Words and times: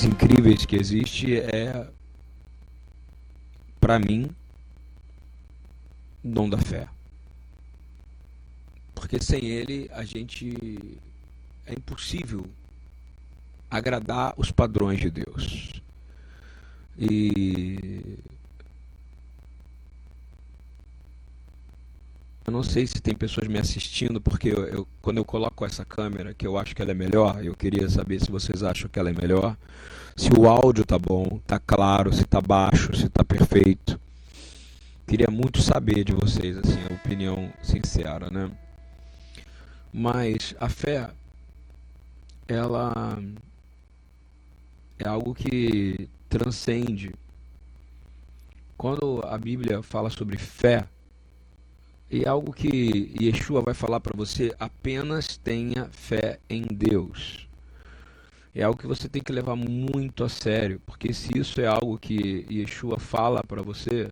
mais 0.00 0.04
incríveis 0.04 0.64
que 0.64 0.76
existe 0.76 1.38
é, 1.40 1.86
para 3.78 3.98
mim, 3.98 4.30
dom 6.24 6.48
da 6.48 6.56
fé. 6.56 6.88
Porque 8.94 9.22
sem 9.22 9.44
ele 9.44 9.90
a 9.92 10.02
gente 10.04 10.98
é 11.66 11.74
impossível 11.74 12.46
agradar 13.70 14.32
os 14.38 14.50
padrões 14.50 15.00
de 15.00 15.10
Deus. 15.10 15.82
E 16.98 18.18
eu 22.46 22.52
não 22.52 22.62
sei 22.62 22.86
se 22.86 23.00
tem 23.00 23.14
pessoas 23.14 23.46
me 23.48 23.58
assistindo, 23.58 24.20
porque 24.20 24.48
eu, 24.48 24.64
eu, 24.66 24.88
quando 25.02 25.18
eu 25.18 25.24
coloco 25.24 25.64
essa 25.64 25.84
câmera, 25.84 26.34
que 26.34 26.46
eu 26.46 26.56
acho 26.58 26.74
que 26.74 26.82
ela 26.82 26.90
é 26.90 26.94
melhor, 26.94 27.44
eu 27.44 27.54
queria 27.54 27.88
saber 27.88 28.20
se 28.20 28.30
vocês 28.30 28.62
acham 28.62 28.88
que 28.88 28.98
ela 28.98 29.10
é 29.10 29.12
melhor, 29.12 29.56
se 30.16 30.30
o 30.38 30.48
áudio 30.48 30.84
tá 30.84 30.98
bom, 30.98 31.40
tá 31.46 31.58
claro, 31.58 32.12
se 32.12 32.24
tá 32.24 32.40
baixo, 32.40 32.94
se 32.96 33.08
tá 33.08 33.24
perfeito. 33.24 34.00
Queria 35.06 35.28
muito 35.30 35.60
saber 35.60 36.04
de 36.04 36.12
vocês, 36.12 36.56
assim, 36.56 36.78
a 36.88 36.94
opinião 36.94 37.52
sincera, 37.62 38.30
né? 38.30 38.50
Mas 39.92 40.54
a 40.60 40.68
fé, 40.68 41.10
ela 42.46 43.18
é 44.98 45.08
algo 45.08 45.34
que 45.34 46.08
transcende. 46.28 47.12
Quando 48.76 49.20
a 49.24 49.36
Bíblia 49.36 49.82
fala 49.82 50.10
sobre 50.10 50.38
fé, 50.38 50.86
é 52.10 52.28
algo 52.28 52.52
que 52.52 53.14
Yeshua 53.20 53.62
vai 53.62 53.72
falar 53.72 54.00
para 54.00 54.16
você, 54.16 54.52
apenas 54.58 55.36
tenha 55.36 55.88
fé 55.92 56.40
em 56.48 56.62
Deus. 56.62 57.48
É 58.52 58.64
algo 58.64 58.78
que 58.78 58.86
você 58.86 59.08
tem 59.08 59.22
que 59.22 59.32
levar 59.32 59.54
muito 59.54 60.24
a 60.24 60.28
sério, 60.28 60.80
porque 60.84 61.14
se 61.14 61.38
isso 61.38 61.60
é 61.60 61.66
algo 61.66 61.96
que 61.96 62.44
Yeshua 62.50 62.98
fala 62.98 63.44
para 63.44 63.62
você, 63.62 64.10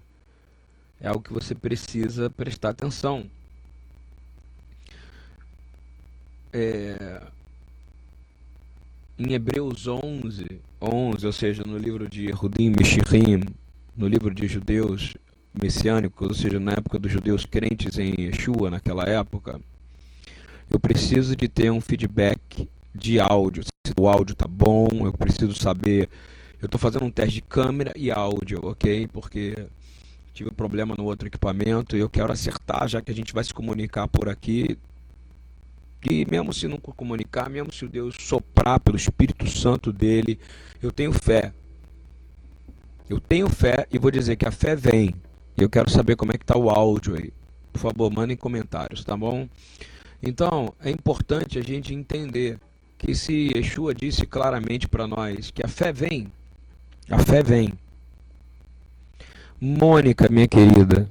é 1.00 1.08
algo 1.08 1.22
que 1.22 1.32
você 1.32 1.54
precisa 1.56 2.30
prestar 2.30 2.70
atenção. 2.70 3.28
É, 6.52 7.20
em 9.18 9.32
Hebreus 9.32 9.88
11, 9.88 10.60
11, 10.80 11.26
ou 11.26 11.32
seja, 11.32 11.64
no 11.66 11.76
livro 11.76 12.08
de 12.08 12.30
Rudim 12.30 12.70
Mishirim, 12.70 13.42
no 13.96 14.06
livro 14.06 14.32
de 14.32 14.46
judeus 14.46 15.16
messiânicos, 15.62 16.28
ou 16.28 16.34
seja, 16.34 16.58
na 16.58 16.72
época 16.72 16.98
dos 16.98 17.10
judeus 17.10 17.44
crentes 17.44 17.98
em 17.98 18.14
Yeshua, 18.18 18.70
naquela 18.70 19.04
época, 19.04 19.60
eu 20.70 20.78
preciso 20.78 21.34
de 21.36 21.48
ter 21.48 21.70
um 21.70 21.80
feedback 21.80 22.68
de 22.94 23.20
áudio. 23.20 23.64
Se 23.64 23.92
o 23.98 24.08
áudio 24.08 24.34
tá 24.34 24.46
bom, 24.46 24.88
eu 25.04 25.12
preciso 25.12 25.54
saber. 25.54 26.08
Eu 26.60 26.66
estou 26.66 26.78
fazendo 26.78 27.04
um 27.04 27.10
teste 27.10 27.34
de 27.34 27.42
câmera 27.42 27.92
e 27.96 28.10
áudio, 28.10 28.60
ok? 28.62 29.06
Porque 29.08 29.66
tive 30.34 30.50
um 30.50 30.54
problema 30.54 30.94
no 30.96 31.04
outro 31.04 31.28
equipamento 31.28 31.96
e 31.96 32.00
eu 32.00 32.08
quero 32.08 32.32
acertar, 32.32 32.88
já 32.88 33.00
que 33.00 33.10
a 33.10 33.14
gente 33.14 33.32
vai 33.32 33.44
se 33.44 33.54
comunicar 33.54 34.08
por 34.08 34.28
aqui 34.28 34.76
e 36.08 36.24
mesmo 36.30 36.52
se 36.52 36.68
não 36.68 36.78
comunicar, 36.78 37.50
mesmo 37.50 37.72
se 37.72 37.84
o 37.84 37.88
Deus 37.88 38.14
soprar 38.20 38.78
pelo 38.78 38.96
Espírito 38.96 39.48
Santo 39.48 39.92
dele, 39.92 40.38
eu 40.82 40.92
tenho 40.92 41.12
fé. 41.12 41.52
Eu 43.08 43.18
tenho 43.18 43.48
fé 43.48 43.86
e 43.90 43.98
vou 43.98 44.10
dizer 44.10 44.36
que 44.36 44.46
a 44.46 44.50
fé 44.50 44.76
vem. 44.76 45.14
E 45.58 45.62
eu 45.62 45.68
quero 45.68 45.90
saber 45.90 46.14
como 46.14 46.30
é 46.32 46.38
que 46.38 46.44
está 46.44 46.56
o 46.56 46.70
áudio 46.70 47.16
aí. 47.16 47.32
Por 47.72 47.80
favor, 47.80 48.12
mandem 48.12 48.36
comentários, 48.36 49.04
tá 49.04 49.16
bom? 49.16 49.48
Então, 50.22 50.72
é 50.80 50.90
importante 50.90 51.58
a 51.58 51.62
gente 51.62 51.92
entender 51.92 52.58
que 52.96 53.14
se 53.14 53.50
Yeshua 53.56 53.92
disse 53.92 54.24
claramente 54.24 54.88
para 54.88 55.06
nós 55.06 55.50
que 55.50 55.64
a 55.64 55.68
fé 55.68 55.92
vem, 55.92 56.32
a 57.10 57.18
fé 57.18 57.42
vem. 57.42 57.72
Mônica, 59.60 60.28
minha 60.28 60.46
querida, 60.46 61.10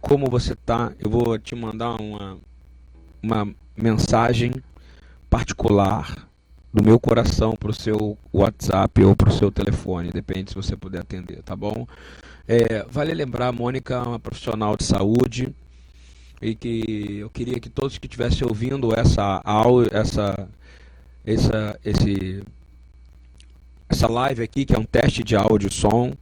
como 0.00 0.26
você 0.26 0.56
tá? 0.56 0.92
Eu 0.98 1.08
vou 1.08 1.38
te 1.38 1.54
mandar 1.54 2.00
uma, 2.00 2.36
uma 3.22 3.54
mensagem 3.76 4.52
particular 5.30 6.27
do 6.78 6.84
meu 6.84 7.00
coração 7.00 7.56
para 7.56 7.70
o 7.70 7.74
seu 7.74 8.16
WhatsApp 8.32 9.04
ou 9.04 9.16
para 9.16 9.28
o 9.28 9.32
seu 9.32 9.50
telefone, 9.50 10.10
depende 10.12 10.50
se 10.50 10.54
você 10.54 10.76
puder 10.76 11.00
atender, 11.00 11.42
tá 11.42 11.56
bom? 11.56 11.86
É, 12.46 12.84
vale 12.88 13.12
lembrar, 13.12 13.48
a 13.48 13.52
Mônica 13.52 13.94
é 13.94 13.98
uma 13.98 14.18
profissional 14.18 14.76
de 14.76 14.84
saúde 14.84 15.52
e 16.40 16.54
que 16.54 17.18
eu 17.18 17.30
queria 17.30 17.58
que 17.58 17.68
todos 17.68 17.98
que 17.98 18.06
estivessem 18.06 18.46
ouvindo 18.46 18.94
essa 18.96 19.42
essa 19.90 20.48
essa 21.26 21.80
esse 21.84 22.44
essa 23.88 24.06
live 24.06 24.42
aqui, 24.42 24.64
que 24.64 24.74
é 24.74 24.78
um 24.78 24.84
teste 24.84 25.24
de 25.24 25.34
áudio 25.34 25.68
e 25.68 25.72
som, 25.72 26.12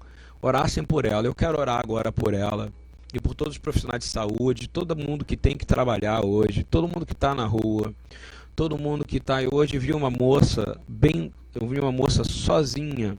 orassem 0.40 0.84
por 0.84 1.04
ela. 1.04 1.26
Eu 1.26 1.34
quero 1.34 1.60
orar 1.60 1.80
agora 1.84 2.10
por 2.10 2.32
ela 2.32 2.72
e 3.12 3.20
por 3.20 3.34
todos 3.34 3.54
os 3.54 3.58
profissionais 3.58 4.02
de 4.02 4.08
saúde, 4.08 4.68
todo 4.68 4.96
mundo 4.96 5.24
que 5.24 5.36
tem 5.36 5.56
que 5.56 5.66
trabalhar 5.66 6.24
hoje, 6.24 6.64
todo 6.64 6.88
mundo 6.88 7.04
que 7.04 7.12
está 7.12 7.34
na 7.34 7.44
rua, 7.44 7.92
todo 8.56 8.78
mundo 8.78 9.04
que 9.04 9.18
está. 9.18 9.36
Hoje 9.52 9.78
vi 9.78 9.92
uma 9.92 10.10
moça 10.10 10.80
bem, 10.88 11.30
eu 11.54 11.68
vi 11.68 11.78
uma 11.78 11.92
moça 11.92 12.24
sozinha. 12.24 13.16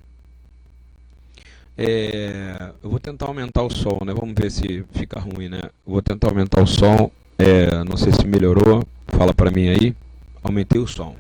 É, 1.77 2.71
eu 2.83 2.89
vou 2.89 2.99
tentar 2.99 3.27
aumentar 3.27 3.61
o 3.61 3.69
som, 3.69 3.99
né? 4.03 4.11
Vamos 4.13 4.33
ver 4.35 4.49
se 4.49 4.83
fica 4.91 5.19
ruim, 5.19 5.47
né? 5.47 5.61
Eu 5.63 5.93
vou 5.93 6.01
tentar 6.01 6.29
aumentar 6.29 6.61
o 6.63 6.65
som. 6.65 7.11
É, 7.37 7.83
não 7.83 7.95
sei 7.95 8.11
se 8.11 8.25
melhorou. 8.25 8.83
Fala 9.09 9.31
para 9.31 9.51
mim 9.51 9.69
aí. 9.69 9.95
Aumentei 10.41 10.81
o 10.81 10.87
som. 10.87 11.15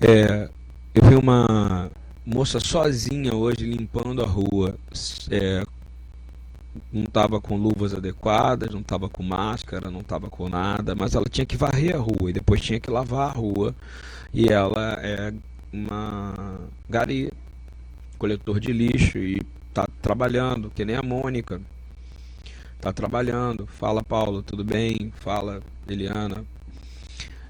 É, 0.00 0.50
eu 0.94 1.02
vi 1.08 1.14
uma 1.14 1.90
moça 2.26 2.60
sozinha 2.60 3.34
hoje 3.34 3.64
limpando 3.64 4.22
a 4.22 4.26
rua, 4.26 4.74
é, 5.30 5.64
não 6.92 7.04
estava 7.04 7.40
com 7.40 7.56
luvas 7.56 7.94
adequadas, 7.94 8.70
não 8.72 8.80
estava 8.80 9.08
com 9.08 9.22
máscara, 9.22 9.90
não 9.90 10.00
estava 10.00 10.28
com 10.28 10.48
nada, 10.48 10.94
mas 10.94 11.14
ela 11.14 11.26
tinha 11.30 11.46
que 11.46 11.56
varrer 11.56 11.96
a 11.96 11.98
rua 11.98 12.30
e 12.30 12.32
depois 12.32 12.60
tinha 12.60 12.80
que 12.80 12.90
lavar 12.90 13.30
a 13.30 13.32
rua. 13.32 13.74
E 14.32 14.48
ela 14.48 14.98
é 15.02 15.32
uma 15.72 16.60
gari, 16.88 17.32
coletor 18.18 18.60
de 18.60 18.72
lixo 18.72 19.18
e 19.18 19.40
está 19.68 19.86
trabalhando, 20.02 20.70
que 20.74 20.84
nem 20.84 20.96
a 20.96 21.02
Mônica. 21.02 21.60
Está 22.76 22.92
trabalhando. 22.92 23.66
Fala 23.66 24.02
Paulo, 24.02 24.42
tudo 24.42 24.64
bem? 24.64 25.12
Fala 25.16 25.60
Eliana. 25.88 26.44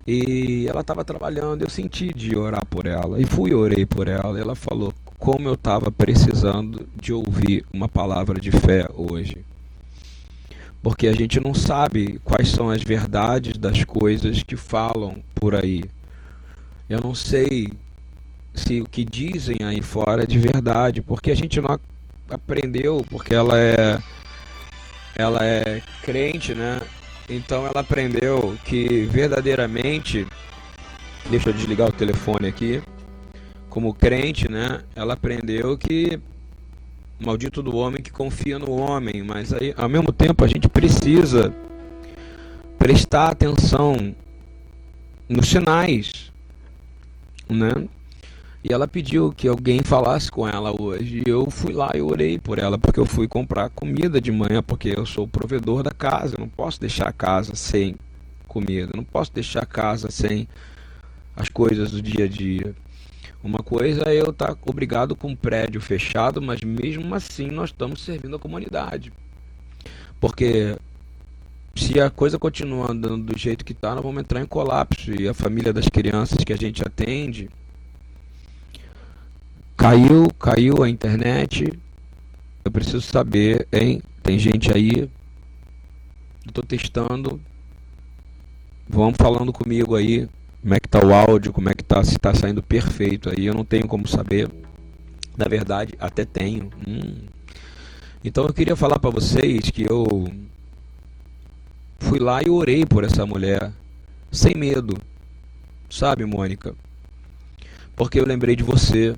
E 0.06 0.66
ela 0.66 0.80
estava 0.80 1.04
trabalhando, 1.04 1.62
eu 1.62 1.68
senti 1.68 2.14
de 2.14 2.34
orar 2.34 2.64
por 2.64 2.86
ela. 2.86 3.20
E 3.20 3.26
fui 3.26 3.52
orei 3.52 3.84
por 3.84 4.08
ela. 4.08 4.38
E 4.38 4.40
ela 4.40 4.54
falou: 4.54 4.94
como 5.18 5.48
eu 5.48 5.54
estava 5.54 5.90
precisando 5.90 6.88
de 6.96 7.12
ouvir 7.12 7.64
uma 7.72 7.88
palavra 7.88 8.40
de 8.40 8.50
fé 8.50 8.86
hoje. 8.94 9.44
Porque 10.82 11.08
a 11.08 11.12
gente 11.12 11.40
não 11.40 11.52
sabe 11.52 12.20
quais 12.24 12.48
são 12.48 12.70
as 12.70 12.82
verdades 12.82 13.58
das 13.58 13.84
coisas 13.84 14.42
que 14.42 14.56
falam 14.56 15.22
por 15.34 15.54
aí. 15.54 15.82
Eu 16.88 17.00
não 17.00 17.14
sei 17.14 17.68
se 18.54 18.80
o 18.80 18.86
que 18.86 19.04
dizem 19.04 19.58
aí 19.64 19.82
fora 19.82 20.22
é 20.22 20.26
de 20.26 20.38
verdade, 20.38 21.02
porque 21.02 21.30
a 21.30 21.36
gente 21.36 21.60
não 21.60 21.78
aprendeu, 22.30 23.04
porque 23.10 23.34
ela 23.34 23.58
é 23.58 23.98
ela 25.16 25.44
é 25.44 25.82
crente, 26.02 26.54
né? 26.54 26.80
Então 27.28 27.66
ela 27.66 27.80
aprendeu 27.80 28.56
que 28.64 29.04
verdadeiramente 29.06 30.26
Deixa 31.30 31.50
eu 31.50 31.52
desligar 31.52 31.88
o 31.88 31.92
telefone 31.92 32.48
aqui 32.48 32.82
como 33.78 33.94
crente, 33.94 34.50
né, 34.50 34.80
ela 34.96 35.14
aprendeu 35.14 35.78
que 35.78 36.18
maldito 37.20 37.62
do 37.62 37.76
homem 37.76 38.02
que 38.02 38.10
confia 38.10 38.58
no 38.58 38.72
homem, 38.72 39.22
mas 39.22 39.52
aí 39.52 39.72
ao 39.76 39.88
mesmo 39.88 40.12
tempo 40.12 40.44
a 40.44 40.48
gente 40.48 40.68
precisa 40.68 41.54
prestar 42.76 43.28
atenção 43.28 44.16
nos 45.28 45.46
sinais, 45.46 46.32
né? 47.48 47.86
E 48.64 48.72
ela 48.72 48.88
pediu 48.88 49.30
que 49.30 49.46
alguém 49.46 49.80
falasse 49.84 50.28
com 50.28 50.48
ela 50.48 50.74
hoje. 50.76 51.22
E 51.24 51.30
eu 51.30 51.48
fui 51.48 51.72
lá 51.72 51.92
e 51.94 52.02
orei 52.02 52.36
por 52.36 52.58
ela, 52.58 52.76
porque 52.76 52.98
eu 52.98 53.06
fui 53.06 53.28
comprar 53.28 53.70
comida 53.70 54.20
de 54.20 54.32
manhã, 54.32 54.60
porque 54.60 54.92
eu 54.96 55.06
sou 55.06 55.24
o 55.24 55.28
provedor 55.28 55.84
da 55.84 55.92
casa. 55.92 56.34
Eu 56.34 56.40
não 56.40 56.48
posso 56.48 56.80
deixar 56.80 57.08
a 57.08 57.12
casa 57.12 57.54
sem 57.54 57.94
comida, 58.48 58.90
não 58.96 59.04
posso 59.04 59.32
deixar 59.32 59.62
a 59.62 59.66
casa 59.66 60.10
sem 60.10 60.48
as 61.36 61.48
coisas 61.48 61.92
do 61.92 62.02
dia 62.02 62.24
a 62.24 62.28
dia. 62.28 62.74
Uma 63.48 63.60
coisa 63.60 64.02
é 64.06 64.20
eu 64.20 64.28
estar 64.28 64.54
obrigado 64.66 65.16
com 65.16 65.28
um 65.28 65.34
prédio 65.34 65.80
fechado, 65.80 66.42
mas 66.42 66.60
mesmo 66.60 67.14
assim 67.14 67.46
nós 67.46 67.70
estamos 67.70 68.02
servindo 68.02 68.36
a 68.36 68.38
comunidade. 68.38 69.10
Porque 70.20 70.76
se 71.74 71.98
a 71.98 72.10
coisa 72.10 72.38
continuar 72.38 72.90
andando 72.90 73.32
do 73.32 73.38
jeito 73.38 73.64
que 73.64 73.72
está, 73.72 73.94
nós 73.94 74.04
vamos 74.04 74.20
entrar 74.20 74.42
em 74.42 74.46
colapso. 74.46 75.14
E 75.18 75.26
a 75.26 75.32
família 75.32 75.72
das 75.72 75.88
crianças 75.88 76.44
que 76.44 76.52
a 76.52 76.58
gente 76.58 76.82
atende 76.86 77.48
caiu, 79.74 80.28
caiu 80.38 80.82
a 80.82 80.90
internet. 80.90 81.72
Eu 82.62 82.70
preciso 82.70 83.00
saber, 83.00 83.66
hein? 83.72 84.02
Tem 84.22 84.38
gente 84.38 84.70
aí. 84.70 85.08
Estou 86.46 86.62
testando. 86.62 87.40
Vão 88.86 89.14
falando 89.14 89.54
comigo 89.54 89.96
aí 89.96 90.28
como 90.68 90.76
é 90.76 90.80
que 90.80 90.88
tá 90.88 91.02
o 91.02 91.14
áudio, 91.14 91.50
como 91.50 91.70
é 91.70 91.72
que 91.72 91.82
tá, 91.82 92.04
se 92.04 92.16
está 92.16 92.34
saindo 92.34 92.62
perfeito 92.62 93.30
aí, 93.30 93.46
eu 93.46 93.54
não 93.54 93.64
tenho 93.64 93.88
como 93.88 94.06
saber. 94.06 94.50
Na 95.34 95.46
verdade, 95.46 95.94
até 95.98 96.26
tenho. 96.26 96.68
Hum. 96.86 97.24
Então 98.22 98.44
eu 98.44 98.52
queria 98.52 98.76
falar 98.76 98.98
para 98.98 99.08
vocês 99.08 99.70
que 99.70 99.90
eu 99.90 100.30
fui 102.00 102.18
lá 102.18 102.42
e 102.42 102.50
orei 102.50 102.84
por 102.84 103.02
essa 103.02 103.24
mulher 103.24 103.72
sem 104.30 104.54
medo. 104.54 104.98
Sabe, 105.88 106.26
Mônica? 106.26 106.74
Porque 107.96 108.20
eu 108.20 108.26
lembrei 108.26 108.54
de 108.54 108.62
você. 108.62 109.16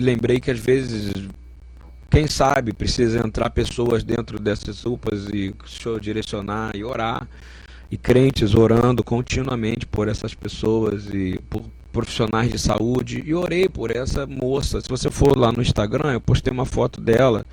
Lembrei 0.00 0.38
que 0.38 0.52
às 0.52 0.60
vezes, 0.60 1.14
quem 2.08 2.28
sabe, 2.28 2.72
precisa 2.72 3.18
entrar 3.26 3.50
pessoas 3.50 4.04
dentro 4.04 4.38
dessas 4.38 4.86
UPAs 4.86 5.26
e 5.30 5.52
o 5.84 5.98
direcionar 5.98 6.76
e 6.76 6.84
orar. 6.84 7.26
E 7.90 7.96
crentes 7.96 8.54
orando 8.54 9.04
continuamente 9.04 9.86
por 9.86 10.08
essas 10.08 10.34
pessoas 10.34 11.06
e 11.12 11.38
por 11.48 11.62
profissionais 11.92 12.50
de 12.50 12.58
saúde. 12.58 13.22
E 13.24 13.34
orei 13.34 13.68
por 13.68 13.94
essa 13.94 14.26
moça. 14.26 14.80
Se 14.80 14.88
você 14.88 15.10
for 15.10 15.36
lá 15.36 15.52
no 15.52 15.62
Instagram, 15.62 16.12
eu 16.12 16.20
postei 16.20 16.52
uma 16.52 16.66
foto 16.66 17.00
dela 17.00 17.44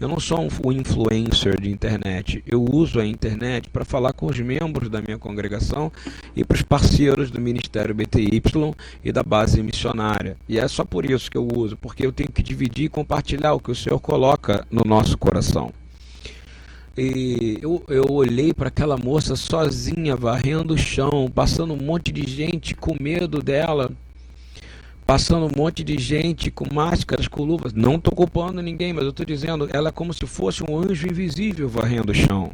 eu 0.00 0.06
não 0.06 0.20
sou 0.20 0.46
um 0.64 0.70
influencer 0.70 1.60
de 1.60 1.68
internet. 1.72 2.40
Eu 2.46 2.64
uso 2.64 3.00
a 3.00 3.06
internet 3.06 3.68
para 3.68 3.84
falar 3.84 4.12
com 4.12 4.26
os 4.26 4.38
membros 4.38 4.88
da 4.88 5.02
minha 5.02 5.18
congregação 5.18 5.90
e 6.36 6.44
para 6.44 6.54
os 6.54 6.62
parceiros 6.62 7.32
do 7.32 7.40
Ministério 7.40 7.92
BTY 7.92 8.40
e 9.02 9.10
da 9.10 9.24
base 9.24 9.60
missionária. 9.60 10.36
E 10.48 10.56
é 10.56 10.68
só 10.68 10.84
por 10.84 11.04
isso 11.04 11.28
que 11.28 11.36
eu 11.36 11.48
uso, 11.52 11.76
porque 11.76 12.06
eu 12.06 12.12
tenho 12.12 12.30
que 12.30 12.44
dividir 12.44 12.84
e 12.84 12.88
compartilhar 12.88 13.54
o 13.54 13.60
que 13.60 13.72
o 13.72 13.74
Senhor 13.74 13.98
coloca 13.98 14.64
no 14.70 14.84
nosso 14.84 15.18
coração. 15.18 15.72
E 16.98 17.58
eu, 17.62 17.82
eu 17.88 18.06
olhei 18.10 18.52
para 18.52 18.68
aquela 18.68 18.96
moça 18.96 19.36
sozinha, 19.36 20.16
varrendo 20.16 20.74
o 20.74 20.78
chão, 20.78 21.30
passando 21.32 21.72
um 21.72 21.76
monte 21.76 22.10
de 22.10 22.28
gente 22.28 22.74
com 22.74 22.96
medo 23.00 23.40
dela 23.40 23.90
passando 25.08 25.46
um 25.46 25.50
monte 25.56 25.82
de 25.82 25.96
gente 25.96 26.50
com 26.50 26.66
máscaras, 26.70 27.26
com 27.26 27.42
luvas. 27.42 27.72
Não 27.72 27.94
estou 27.94 28.14
culpando 28.14 28.60
ninguém, 28.60 28.92
mas 28.92 29.04
eu 29.04 29.08
estou 29.08 29.24
dizendo, 29.24 29.66
ela 29.72 29.88
é 29.88 29.90
como 29.90 30.12
se 30.12 30.26
fosse 30.26 30.62
um 30.62 30.78
anjo 30.78 31.06
invisível 31.06 31.66
varrendo 31.66 32.12
o 32.12 32.14
chão. 32.14 32.52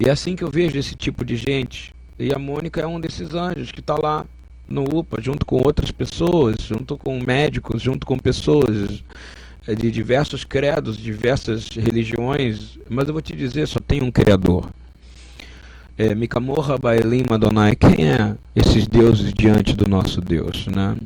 E 0.00 0.08
é 0.08 0.10
assim 0.10 0.34
que 0.34 0.42
eu 0.42 0.50
vejo 0.50 0.76
esse 0.76 0.96
tipo 0.96 1.24
de 1.24 1.36
gente. 1.36 1.94
E 2.18 2.34
a 2.34 2.40
Mônica 2.40 2.80
é 2.80 2.86
um 2.88 2.98
desses 2.98 3.34
anjos 3.34 3.70
que 3.70 3.78
está 3.78 3.94
lá 3.96 4.26
no 4.68 4.82
UPA, 4.82 5.22
junto 5.22 5.46
com 5.46 5.58
outras 5.64 5.92
pessoas, 5.92 6.56
junto 6.60 6.98
com 6.98 7.20
médicos, 7.20 7.80
junto 7.80 8.04
com 8.04 8.18
pessoas 8.18 9.04
de 9.66 9.90
diversos 9.90 10.44
credos, 10.44 10.96
diversas 10.96 11.68
religiões. 11.68 12.78
Mas 12.88 13.06
eu 13.06 13.12
vou 13.12 13.22
te 13.22 13.34
dizer, 13.34 13.66
só 13.66 13.78
tem 13.78 14.02
um 14.02 14.10
Criador. 14.10 14.68
É, 15.96 16.14
Mikamorra, 16.14 16.78
Bailim, 16.78 17.24
Madonai, 17.28 17.76
quem 17.76 18.08
é 18.08 18.34
esses 18.56 18.86
deuses 18.86 19.32
diante 19.32 19.74
do 19.74 19.88
nosso 19.88 20.20
Deus, 20.20 20.66
né? 20.66 20.96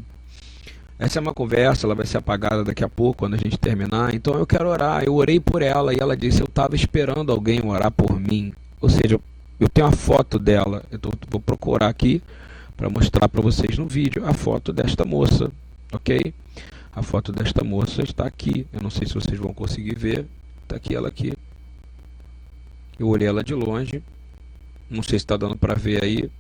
Essa 0.99 1.19
é 1.19 1.21
uma 1.23 1.35
conversa, 1.35 1.87
ela 1.87 1.95
vai 1.95 2.07
ser 2.07 2.17
apagada 2.17 2.65
daqui 2.65 2.83
a 2.83 2.89
pouco, 2.89 3.19
quando 3.19 3.35
a 3.35 3.37
gente 3.37 3.59
terminar. 3.59 4.15
Então 4.15 4.35
eu 4.35 4.47
quero 4.47 4.69
orar. 4.69 5.05
Eu 5.05 5.15
orei 5.15 5.39
por 5.39 5.61
ela 5.61 5.93
e 5.93 5.99
ela 6.01 6.17
disse: 6.17 6.41
Eu 6.41 6.47
estava 6.47 6.75
esperando 6.75 7.31
alguém 7.31 7.61
orar 7.63 7.91
por 7.91 8.19
mim. 8.19 8.55
Ou 8.81 8.89
seja, 8.89 9.21
eu 9.61 9.69
tenho 9.69 9.87
a 9.87 9.93
foto 9.93 10.39
dela. 10.39 10.83
Eu 10.91 10.99
tô, 10.99 11.11
vou 11.29 11.41
procurar 11.41 11.89
aqui 11.89 12.23
para 12.77 12.89
mostrar 12.89 13.29
para 13.29 13.43
vocês 13.43 13.77
no 13.77 13.87
vídeo 13.87 14.25
a 14.27 14.33
foto 14.33 14.73
desta 14.73 15.05
moça, 15.05 15.51
ok? 15.93 16.33
A 16.97 17.03
foto 17.03 17.31
desta 17.31 17.63
moça 17.63 18.03
está 18.03 18.27
aqui. 18.27 18.67
Eu 18.73 18.81
não 18.81 18.89
sei 18.89 19.07
se 19.07 19.13
vocês 19.13 19.39
vão 19.39 19.53
conseguir 19.53 19.95
ver. 19.95 20.27
Está 20.63 20.77
aqui 20.77 20.95
ela 20.95 21.09
aqui. 21.09 21.35
Eu 22.99 23.09
olhei 23.09 23.29
ela 23.29 23.45
de 23.45 23.53
longe. 23.53 24.03
Não 24.89 25.03
sei 25.03 25.19
se 25.19 25.27
está 25.27 25.37
dando 25.37 25.59
para 25.59 25.75
ver 25.75 26.03
aí. 26.03 26.31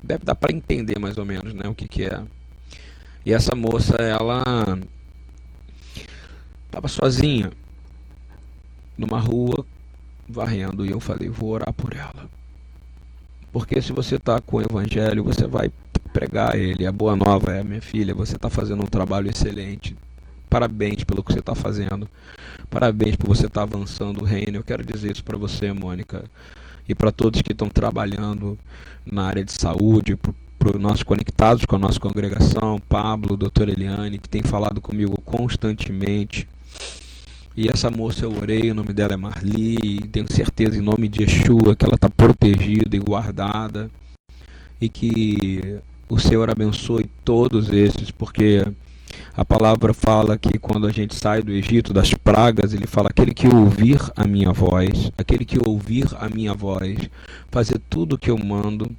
Deve 0.00 0.24
dar 0.24 0.36
para 0.36 0.52
entender 0.52 1.00
mais 1.00 1.18
ou 1.18 1.24
menos, 1.24 1.52
né, 1.52 1.66
o 1.66 1.74
que 1.74 1.88
que 1.88 2.04
é. 2.04 2.22
E 3.26 3.32
essa 3.32 3.56
moça, 3.56 3.96
ela 3.96 4.78
estava 6.66 6.86
sozinha 6.86 7.50
numa 8.96 9.18
rua 9.18 9.66
varrendo 10.28 10.86
e 10.86 10.90
eu 10.90 11.00
falei, 11.00 11.28
vou 11.28 11.50
orar 11.50 11.72
por 11.72 11.92
ela. 11.92 12.30
Porque 13.50 13.82
se 13.82 13.92
você 13.92 14.14
está 14.14 14.40
com 14.40 14.58
o 14.58 14.62
evangelho, 14.62 15.24
você 15.24 15.44
vai 15.46 15.72
pregar 16.14 16.56
ele. 16.56 16.86
A 16.86 16.92
boa 16.92 17.16
nova 17.16 17.52
é, 17.52 17.62
minha 17.64 17.82
filha, 17.82 18.14
você 18.14 18.36
está 18.36 18.48
fazendo 18.48 18.82
um 18.82 18.86
trabalho 18.86 19.28
excelente. 19.28 19.96
Parabéns 20.48 21.02
pelo 21.02 21.22
que 21.22 21.32
você 21.32 21.40
está 21.40 21.54
fazendo. 21.54 22.08
Parabéns 22.70 23.16
por 23.16 23.26
você 23.26 23.46
estar 23.46 23.66
tá 23.66 23.74
avançando 23.74 24.22
o 24.22 24.24
reino. 24.24 24.58
Eu 24.58 24.62
quero 24.62 24.84
dizer 24.84 25.10
isso 25.12 25.24
para 25.24 25.36
você, 25.36 25.72
Mônica 25.72 26.24
e 26.88 26.94
para 26.94 27.10
todos 27.10 27.42
que 27.42 27.52
estão 27.52 27.68
trabalhando 27.68 28.58
na 29.04 29.24
área 29.24 29.44
de 29.44 29.52
saúde, 29.52 30.16
para 30.58 30.76
os 30.76 30.80
nossos 30.80 31.02
conectados 31.02 31.64
com 31.64 31.76
a 31.76 31.78
nossa 31.78 31.98
congregação, 31.98 32.80
Pablo, 32.88 33.36
doutor 33.36 33.68
Eliane, 33.68 34.18
que 34.18 34.28
tem 34.28 34.42
falado 34.42 34.80
comigo 34.80 35.20
constantemente. 35.22 36.48
E 37.56 37.68
essa 37.68 37.90
moça 37.90 38.24
eu 38.24 38.36
orei, 38.36 38.70
o 38.70 38.74
nome 38.74 38.92
dela 38.92 39.14
é 39.14 39.16
Marli, 39.16 40.00
tenho 40.10 40.30
certeza 40.30 40.76
em 40.76 40.80
nome 40.80 41.08
de 41.08 41.22
Yeshua 41.22 41.76
que 41.76 41.84
ela 41.84 41.94
está 41.94 42.10
protegida 42.10 42.96
e 42.96 42.98
guardada. 42.98 43.90
E 44.80 44.88
que 44.88 45.78
o 46.08 46.18
Senhor 46.18 46.50
abençoe 46.50 47.10
todos 47.24 47.70
esses, 47.70 48.10
porque 48.10 48.64
a 49.36 49.44
palavra 49.44 49.92
fala 49.92 50.38
que 50.38 50.58
quando 50.58 50.86
a 50.86 50.92
gente 50.92 51.14
sai 51.14 51.42
do 51.42 51.52
Egito 51.52 51.92
das 51.92 52.14
pragas, 52.14 52.72
ele 52.72 52.86
fala: 52.86 53.08
aquele 53.08 53.34
que 53.34 53.48
ouvir 53.48 54.00
a 54.16 54.26
minha 54.26 54.52
voz, 54.52 55.10
aquele 55.16 55.44
que 55.44 55.58
ouvir 55.58 56.06
a 56.18 56.28
minha 56.28 56.54
voz, 56.54 57.10
fazer 57.50 57.80
tudo 57.90 58.14
o 58.14 58.18
que 58.18 58.30
eu 58.30 58.38
mando. 58.38 58.90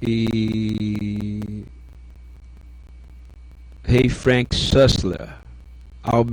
E. 0.00 1.64
Hey 3.88 4.08
Frank 4.08 4.54
Sussler, 4.54 5.36
I've 6.04 6.28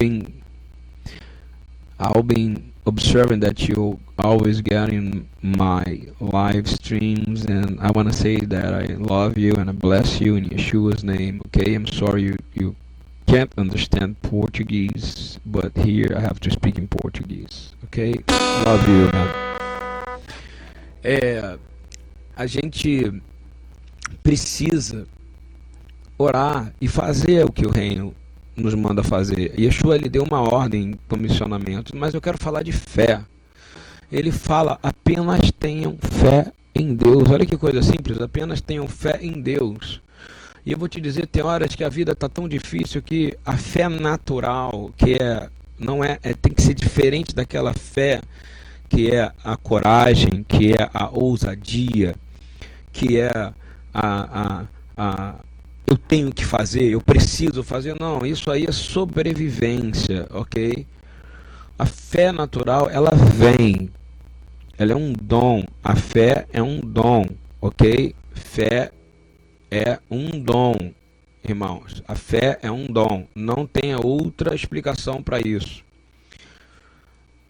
been 2.23 2.72
observing 2.85 3.39
that 3.39 3.67
you 3.67 3.99
always 4.19 4.61
getting 4.61 5.29
my 5.41 5.83
live 6.19 6.67
streams 6.67 7.45
and 7.45 7.79
I 7.79 7.91
want 7.91 8.11
to 8.11 8.13
say 8.13 8.37
that 8.37 8.73
I 8.73 8.85
love 8.95 9.37
you 9.37 9.53
and 9.55 9.69
I 9.69 9.73
bless 9.73 10.19
you 10.19 10.35
in 10.35 10.49
Yeshua's 10.49 11.03
name 11.03 11.41
okay 11.47 11.73
I'm 11.75 11.87
sorry 11.87 12.23
you, 12.23 12.37
you 12.53 12.75
can't 13.25 13.53
understand 13.57 14.21
Portuguese, 14.21 15.39
but 15.45 15.75
here 15.77 16.13
I 16.15 16.19
have 16.19 16.39
to 16.41 16.51
speak 16.51 16.77
in 16.77 16.87
Portuguese. 16.87 17.73
Ok? 17.83 18.23
Love 18.65 18.87
you, 18.87 19.11
man. 19.11 19.29
É, 21.03 21.57
a 22.35 22.45
gente 22.45 23.11
precisa 24.21 25.07
orar 26.17 26.73
e 26.79 26.87
fazer 26.87 27.43
o 27.45 27.51
que 27.51 27.65
o 27.65 27.71
reino 27.71 28.13
nos 28.55 28.73
manda 28.75 29.03
fazer. 29.03 29.59
Yeshua 29.59 29.95
ele 29.95 30.09
deu 30.09 30.23
uma 30.23 30.41
ordem 30.41 30.93
para 31.07 31.17
missionamento, 31.17 31.95
mas 31.95 32.13
eu 32.13 32.21
quero 32.21 32.37
falar 32.37 32.63
de 32.63 32.71
fé. 32.71 33.21
Ele 34.11 34.31
fala: 34.31 34.79
apenas 34.81 35.51
tenham 35.51 35.97
fé 35.99 36.51
em 36.75 36.93
Deus. 36.93 37.29
Olha 37.29 37.45
que 37.45 37.57
coisa 37.57 37.81
simples, 37.81 38.21
apenas 38.21 38.61
tenham 38.61 38.87
fé 38.87 39.19
em 39.21 39.41
Deus. 39.41 40.01
E 40.65 40.71
eu 40.71 40.77
vou 40.77 40.87
te 40.87 41.01
dizer, 41.01 41.27
tem 41.27 41.43
horas 41.43 41.75
que 41.75 41.83
a 41.83 41.89
vida 41.89 42.13
está 42.13 42.29
tão 42.29 42.47
difícil 42.47 43.01
que 43.01 43.37
a 43.45 43.57
fé 43.57 43.89
natural, 43.89 44.91
que 44.95 45.15
é 45.15 45.49
não 45.77 46.03
é, 46.03 46.17
é, 46.23 46.33
tem 46.33 46.53
que 46.53 46.61
ser 46.61 46.73
diferente 46.73 47.35
daquela 47.35 47.73
fé 47.73 48.21
que 48.87 49.09
é 49.09 49.31
a 49.43 49.57
coragem, 49.57 50.45
que 50.47 50.73
é 50.73 50.89
a 50.93 51.09
ousadia, 51.09 52.15
que 52.91 53.19
é 53.19 53.31
a, 53.31 53.53
a, 53.91 54.65
a 54.95 55.35
eu 55.93 55.97
tenho 55.97 56.33
que 56.33 56.43
fazer, 56.43 56.89
eu 56.89 56.99
preciso 56.99 57.63
fazer. 57.63 57.95
Não, 57.99 58.25
isso 58.25 58.49
aí 58.49 58.65
é 58.65 58.71
sobrevivência, 58.71 60.27
ok? 60.31 60.87
A 61.77 61.85
fé 61.85 62.31
natural, 62.31 62.89
ela 62.89 63.11
vem, 63.11 63.91
ela 64.77 64.93
é 64.93 64.95
um 64.95 65.13
dom. 65.13 65.63
A 65.83 65.95
fé 65.95 66.47
é 66.51 66.63
um 66.63 66.79
dom, 66.79 67.25
ok? 67.61 68.15
Fé 68.33 68.91
é 69.69 69.99
um 70.09 70.39
dom, 70.39 70.73
irmãos. 71.47 72.01
A 72.07 72.15
fé 72.15 72.57
é 72.63 72.71
um 72.71 72.87
dom. 72.87 73.27
Não 73.35 73.67
tem 73.67 73.95
outra 73.95 74.55
explicação 74.55 75.21
para 75.21 75.39
isso. 75.47 75.83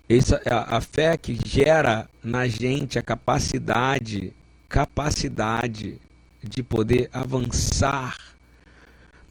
Essa, 0.10 0.42
a, 0.46 0.78
a 0.78 0.82
fé 0.82 1.16
que 1.16 1.40
gera 1.46 2.10
na 2.22 2.46
gente 2.46 3.00
a 3.00 3.02
capacidade, 3.02 4.34
capacidade 4.68 5.98
de 6.44 6.62
poder 6.62 7.10
avançar 7.14 8.33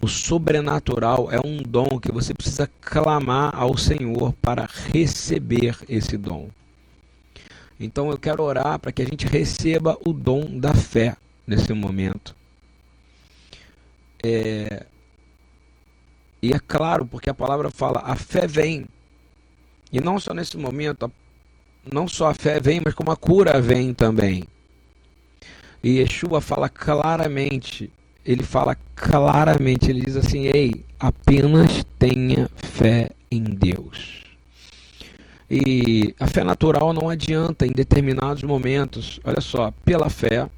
o 0.02 0.08
sobrenatural 0.08 1.30
é 1.30 1.38
um 1.46 1.62
dom 1.62 2.00
que 2.00 2.10
você 2.10 2.34
precisa 2.34 2.68
clamar 2.80 3.54
ao 3.54 3.78
Senhor 3.78 4.32
para 4.42 4.68
receber 4.92 5.78
esse 5.88 6.16
dom. 6.16 6.50
Então 7.78 8.10
eu 8.10 8.18
quero 8.18 8.42
orar 8.42 8.80
para 8.80 8.90
que 8.90 9.00
a 9.00 9.04
gente 9.04 9.26
receba 9.26 9.96
o 10.04 10.12
dom 10.12 10.58
da 10.58 10.74
fé 10.74 11.16
nesse 11.46 11.72
momento. 11.72 12.34
É... 14.24 14.86
E 16.42 16.52
é 16.52 16.58
claro, 16.58 17.06
porque 17.06 17.30
a 17.30 17.34
palavra 17.34 17.70
fala, 17.70 18.00
a 18.04 18.16
fé 18.16 18.48
vem. 18.48 18.86
E 19.92 20.00
não 20.00 20.18
só 20.18 20.34
nesse 20.34 20.56
momento, 20.56 21.12
não 21.92 22.08
só 22.08 22.30
a 22.30 22.34
fé 22.34 22.58
vem, 22.58 22.80
mas 22.84 22.92
como 22.92 23.12
a 23.12 23.16
cura 23.16 23.60
vem 23.60 23.94
também. 23.94 24.48
E 25.80 26.00
Yeshua 26.00 26.40
fala 26.40 26.68
claramente 26.68 27.88
ele 28.24 28.42
fala 28.42 28.76
claramente, 28.94 29.90
ele 29.90 30.00
diz 30.00 30.16
assim: 30.16 30.46
"Ei, 30.46 30.84
apenas 30.98 31.84
tenha 31.98 32.48
fé 32.56 33.10
em 33.30 33.42
Deus". 33.42 34.22
E 35.50 36.14
a 36.18 36.26
fé 36.26 36.42
natural 36.42 36.92
não 36.94 37.10
adianta 37.10 37.66
em 37.66 37.72
determinados 37.72 38.42
momentos. 38.42 39.20
Olha 39.22 39.40
só, 39.40 39.70
pela 39.84 40.08
fé 40.08 40.48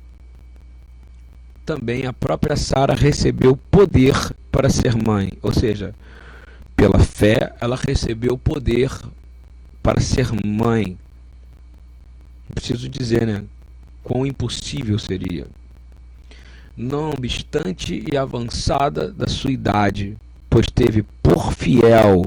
também 1.65 2.07
a 2.07 2.13
própria 2.13 2.57
Sara 2.57 2.95
recebeu 2.95 3.57
poder 3.57 4.15
para 4.53 4.69
ser 4.69 4.95
mãe, 4.95 5.33
ou 5.43 5.53
seja, 5.53 5.95
pela 6.77 6.99
fé 6.99 7.55
ela 7.61 7.77
recebeu 7.77 8.37
poder 8.39 8.91
para 9.83 10.01
ser 10.01 10.29
mãe. 10.45 10.97
Preciso 12.55 12.89
dizer, 12.89 13.27
né? 13.27 13.45
Quão 14.03 14.27
impossível 14.27 14.99
seria. 14.99 15.47
Não 16.77 17.11
obstante 17.11 18.05
e 18.11 18.17
avançada 18.17 19.13
da 19.13 19.29
sua 19.29 19.53
idade, 19.53 20.17
pois 20.51 20.67
teve 20.67 21.05
por 21.23 21.53
fiel 21.53 22.25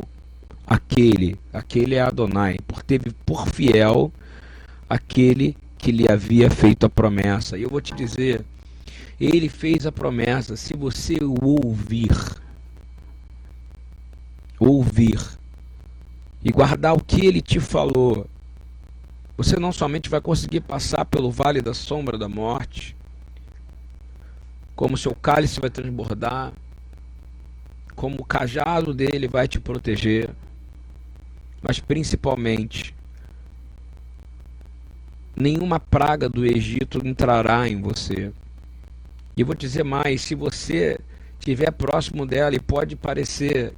aquele, 0.65 1.37
aquele 1.51 1.95
é 1.95 2.01
Adonai, 2.01 2.57
por 2.65 2.81
teve 2.81 3.11
por 3.25 3.47
fiel 3.47 4.11
aquele 4.89 5.55
que 5.77 5.91
lhe 5.91 6.09
havia 6.09 6.49
feito 6.49 6.85
a 6.85 6.89
promessa. 6.89 7.57
E 7.57 7.63
eu 7.63 7.69
vou 7.69 7.81
te 7.81 7.93
dizer, 7.93 8.45
ele 9.19 9.49
fez 9.49 9.85
a 9.85 9.91
promessa, 9.91 10.55
se 10.55 10.73
você 10.75 11.17
o 11.21 11.65
ouvir, 11.65 12.15
ouvir 14.59 15.19
e 16.43 16.51
guardar 16.51 16.93
o 16.93 17.03
que 17.03 17.25
ele 17.25 17.41
te 17.41 17.59
falou, 17.59 18.25
você 19.35 19.59
não 19.59 19.71
somente 19.71 20.09
vai 20.09 20.21
conseguir 20.21 20.61
passar 20.61 21.05
pelo 21.05 21.29
vale 21.29 21.61
da 21.61 21.73
sombra 21.73 22.17
da 22.17 22.29
morte, 22.29 22.95
como 24.77 24.95
seu 24.95 25.15
cálice 25.15 25.59
vai 25.59 25.71
transbordar, 25.71 26.53
como 27.95 28.17
o 28.19 28.23
cajado 28.23 28.93
dele 28.93 29.27
vai 29.27 29.47
te 29.47 29.59
proteger, 29.59 30.29
mas 31.63 31.79
principalmente 31.79 32.95
nenhuma 35.35 35.79
praga 35.79 36.29
do 36.29 36.45
Egito 36.45 37.01
entrará 37.03 37.67
em 37.67 37.81
você. 37.81 38.31
E 39.35 39.43
vou 39.43 39.55
dizer 39.55 39.83
mais: 39.83 40.21
se 40.21 40.35
você 40.35 40.99
estiver 41.39 41.71
próximo 41.71 42.23
dela 42.23 42.55
e 42.55 42.59
pode 42.59 42.95
parecer, 42.95 43.73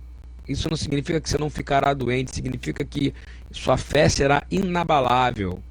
isso 0.49 0.69
não 0.69 0.75
significa 0.75 1.21
que 1.21 1.29
você 1.29 1.37
não 1.37 1.49
ficará 1.49 1.93
doente, 1.93 2.35
significa 2.35 2.83
que 2.83 3.13
sua 3.51 3.77
fé 3.77 4.09
será 4.09 4.43
inabalável. 4.51 5.63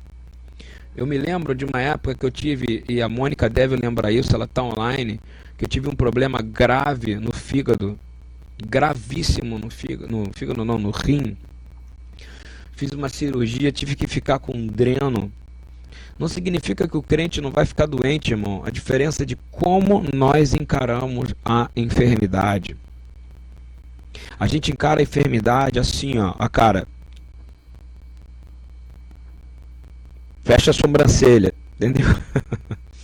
Eu 0.99 1.07
me 1.07 1.17
lembro 1.17 1.55
de 1.55 1.65
uma 1.65 1.81
época 1.81 2.13
que 2.17 2.27
eu 2.27 2.31
tive, 2.31 2.83
e 2.89 3.01
a 3.01 3.09
Mônica 3.09 3.49
deve 3.49 3.77
lembrar 3.77 4.11
isso, 4.11 4.35
ela 4.35 4.47
está 4.47 4.65
online, 4.65 5.21
que 5.57 5.65
eu 5.65 5.69
tive 5.69 5.89
um 5.89 5.95
problema 5.95 6.43
grave 6.43 7.15
no 7.15 7.33
fígado, 7.33 7.97
gravíssimo 8.67 9.61
no 9.61 9.71
fígado, 9.71 10.11
no 10.11 10.33
fígado 10.35 10.65
não, 10.65 10.77
no 10.77 10.91
rim. 10.91 11.37
Fiz 12.73 12.91
uma 12.91 13.09
cirurgia, 13.09 13.71
tive 13.71 13.95
que 13.95 14.09
ficar 14.09 14.41
com 14.41 14.53
um 14.53 14.67
dreno 14.67 15.31
não 16.19 16.27
significa 16.27 16.89
que 16.89 16.97
o 16.97 17.03
crente 17.03 17.41
não 17.41 17.53
vai 17.53 17.65
ficar 17.65 17.87
doente, 17.87 18.33
irmão. 18.33 18.65
A 18.65 18.71
diferença 18.71 19.23
é 19.23 19.27
de 19.27 19.37
como 19.53 20.03
nós 20.13 20.53
encaramos 20.53 21.33
a 21.45 21.71
enfermidade. 21.77 22.77
A 24.37 24.49
gente 24.49 24.73
encara 24.73 24.99
a 24.99 25.03
enfermidade 25.05 25.79
assim, 25.79 26.19
ó, 26.19 26.35
a 26.37 26.49
cara. 26.49 26.89
Fecha 30.49 30.71
a 30.71 30.73
sobrancelha, 30.73 31.53
entendeu? 31.77 32.07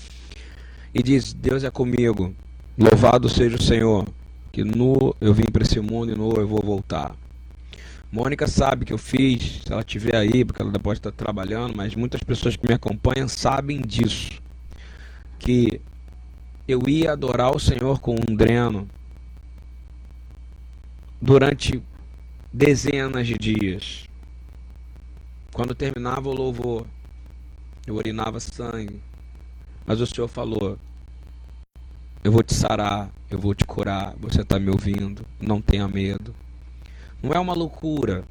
e 0.95 1.03
diz: 1.03 1.35
Deus 1.35 1.63
é 1.63 1.71
comigo. 1.71 2.35
Louvado 2.79 3.29
seja 3.29 3.59
o 3.59 3.63
Senhor, 3.63 4.09
que 4.51 4.65
nu 4.65 5.15
eu 5.21 5.35
vim 5.35 5.45
para 5.53 5.63
esse 5.63 5.79
mundo 5.79 6.11
e 6.11 6.15
nu 6.15 6.33
eu 6.39 6.49
vou 6.49 6.63
voltar. 6.63 7.15
Mônica 8.11 8.47
sabe 8.47 8.87
que 8.87 8.95
eu 8.95 8.97
fiz, 8.97 9.61
se 9.63 9.71
ela 9.71 9.83
estiver 9.83 10.17
aí, 10.17 10.43
porque 10.43 10.63
ela 10.63 10.73
pode 10.79 11.01
estar 11.01 11.13
trabalhando, 11.13 11.77
mas 11.77 11.95
muitas 11.95 12.23
pessoas 12.23 12.57
que 12.57 12.67
me 12.67 12.73
acompanham 12.73 13.29
sabem 13.29 13.83
disso. 13.83 14.41
Que 15.39 15.83
eu 16.67 16.81
ia 16.89 17.13
adorar 17.13 17.55
o 17.55 17.61
Senhor 17.61 18.01
com 18.01 18.15
um 18.15 18.35
dreno 18.35 18.89
durante 21.21 21.83
dezenas 22.51 23.27
de 23.27 23.35
dias. 23.35 24.09
Quando 25.53 25.75
terminava 25.75 26.31
o 26.31 26.35
louvor, 26.35 26.87
eu 27.87 27.95
urinava 27.95 28.41
sangue. 28.41 29.01
Mas 29.87 30.01
o 30.01 30.07
Senhor 30.07 30.29
falou: 30.29 30.79
Eu 32.23 32.33
vou 32.33 32.43
te 32.43 32.55
sarar, 32.55 33.11
eu 33.31 33.39
vou 33.39 33.55
te 33.55 33.65
curar. 33.65 34.15
Você 34.21 34.41
está 34.41 34.59
me 34.59 34.71
ouvindo, 34.71 35.25
não 35.41 35.61
tenha 35.61 35.87
medo. 35.87 36.35
Não 37.23 37.33
é 37.33 37.39
uma 37.39 37.55
loucura. 37.55 38.25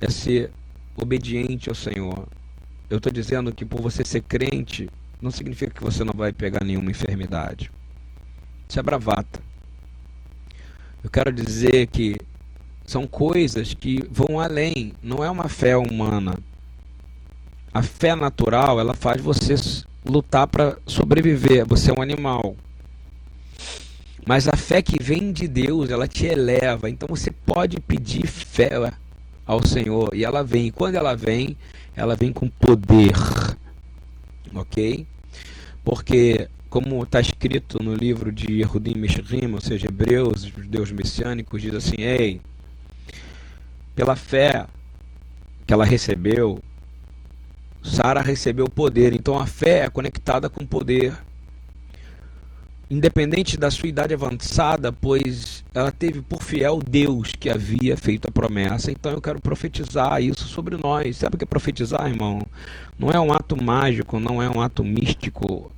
É 0.00 0.08
ser 0.08 0.50
obediente 0.96 1.68
ao 1.68 1.74
Senhor. 1.74 2.28
Eu 2.88 2.98
estou 2.98 3.12
dizendo 3.12 3.52
que 3.52 3.64
por 3.64 3.82
você 3.82 4.04
ser 4.04 4.22
crente, 4.22 4.88
não 5.20 5.30
significa 5.30 5.72
que 5.72 5.82
você 5.82 6.04
não 6.04 6.14
vai 6.14 6.32
pegar 6.32 6.64
nenhuma 6.64 6.90
enfermidade. 6.90 7.70
Isso 8.68 8.78
é 8.78 8.82
bravata. 8.82 9.40
Eu 11.02 11.10
quero 11.10 11.32
dizer 11.32 11.86
que 11.88 12.16
são 12.84 13.06
coisas 13.06 13.74
que 13.74 14.02
vão 14.10 14.40
além. 14.40 14.92
Não 15.02 15.22
é 15.22 15.30
uma 15.30 15.48
fé 15.48 15.76
humana. 15.76 16.38
A 17.72 17.82
fé 17.82 18.14
natural, 18.14 18.80
ela 18.80 18.94
faz 18.94 19.20
você 19.20 19.54
lutar 20.04 20.46
para 20.46 20.78
sobreviver. 20.86 21.66
Você 21.66 21.90
é 21.90 21.94
um 21.96 22.02
animal. 22.02 22.56
Mas 24.26 24.48
a 24.48 24.56
fé 24.56 24.82
que 24.82 25.02
vem 25.02 25.32
de 25.32 25.46
Deus, 25.46 25.90
ela 25.90 26.08
te 26.08 26.26
eleva. 26.26 26.88
Então 26.90 27.08
você 27.08 27.30
pode 27.30 27.80
pedir 27.80 28.26
fé 28.26 28.70
ao 29.46 29.66
Senhor 29.66 30.10
e 30.14 30.24
ela 30.24 30.42
vem. 30.42 30.66
E 30.66 30.70
quando 30.70 30.96
ela 30.96 31.14
vem, 31.14 31.56
ela 31.96 32.14
vem 32.14 32.32
com 32.32 32.48
poder. 32.48 33.14
Ok? 34.54 35.06
Porque, 35.84 36.48
como 36.68 37.02
está 37.02 37.20
escrito 37.20 37.82
no 37.82 37.94
livro 37.94 38.30
de 38.30 38.52
Yehudim 38.52 38.94
Meshrim, 38.94 39.52
ou 39.54 39.60
seja, 39.60 39.88
Hebreus, 39.88 40.42
judeus 40.42 40.92
messiânicos, 40.92 41.62
diz 41.62 41.74
assim: 41.74 41.96
Ei, 41.98 42.40
pela 43.94 44.14
fé 44.14 44.66
que 45.66 45.72
ela 45.72 45.84
recebeu, 45.84 46.62
Sara 47.88 48.20
recebeu 48.20 48.68
poder. 48.68 49.12
Então 49.12 49.38
a 49.38 49.46
fé 49.46 49.84
é 49.84 49.90
conectada 49.90 50.48
com 50.48 50.64
poder 50.64 51.16
independente 52.90 53.56
da 53.56 53.70
sua 53.70 53.88
idade 53.88 54.14
avançada, 54.14 54.90
pois 54.90 55.62
ela 55.74 55.92
teve 55.92 56.22
por 56.22 56.42
fiel 56.42 56.78
Deus 56.78 57.32
que 57.38 57.50
havia 57.50 57.96
feito 57.96 58.28
a 58.28 58.30
promessa. 58.30 58.90
Então 58.90 59.12
eu 59.12 59.20
quero 59.20 59.40
profetizar 59.40 60.22
isso 60.22 60.44
sobre 60.44 60.76
nós. 60.76 61.18
Sabe 61.18 61.36
o 61.36 61.38
que 61.38 61.44
é 61.44 61.46
profetizar, 61.46 62.08
irmão? 62.08 62.40
Não 62.98 63.10
é 63.10 63.20
um 63.20 63.32
ato 63.32 63.62
mágico, 63.62 64.18
não 64.18 64.42
é 64.42 64.48
um 64.48 64.60
ato 64.60 64.82
místico, 64.82 65.70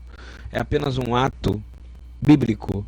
é 0.53 0.61
apenas 0.61 0.99
um 0.99 1.15
ato 1.15 1.63
bíblico. 2.23 2.87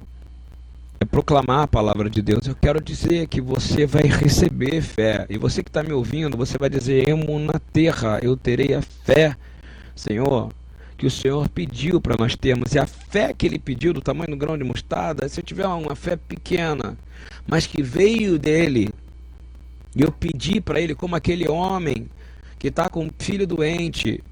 É 1.02 1.04
proclamar 1.04 1.64
a 1.64 1.66
palavra 1.66 2.08
de 2.08 2.22
Deus. 2.22 2.46
Eu 2.46 2.54
quero 2.54 2.80
dizer 2.80 3.26
que 3.26 3.40
você 3.40 3.86
vai 3.86 4.04
receber 4.04 4.80
fé. 4.80 5.26
E 5.28 5.36
você 5.36 5.60
que 5.60 5.68
está 5.68 5.82
me 5.82 5.92
ouvindo, 5.92 6.36
você 6.36 6.56
vai 6.56 6.70
dizer: 6.70 7.08
Emo 7.08 7.40
na 7.40 7.58
terra, 7.58 8.20
eu 8.22 8.36
terei 8.36 8.72
a 8.72 8.80
fé, 8.80 9.36
Senhor 9.96 10.50
que 10.96 11.06
o 11.08 11.10
Senhor 11.10 11.48
pediu 11.48 12.00
para 12.00 12.16
nós 12.16 12.36
termos. 12.36 12.72
E 12.74 12.78
a 12.78 12.86
fé 12.86 13.34
que 13.34 13.44
ele 13.44 13.58
pediu, 13.58 13.92
do 13.92 14.00
tamanho 14.00 14.30
do 14.30 14.36
grão 14.36 14.56
de 14.56 14.62
mostarda, 14.62 15.28
se 15.28 15.40
eu 15.40 15.44
tiver 15.44 15.66
uma 15.66 15.96
fé 15.96 16.14
pequena, 16.14 16.96
mas 17.44 17.66
que 17.66 17.82
veio 17.82 18.38
dele, 18.38 18.88
e 19.96 20.02
eu 20.02 20.12
pedi 20.12 20.60
para 20.60 20.80
ele, 20.80 20.94
como 20.94 21.16
aquele 21.16 21.48
homem 21.48 22.08
que 22.56 22.68
está 22.68 22.88
com 22.88 23.06
um 23.06 23.10
filho 23.18 23.44
doente, 23.44 24.22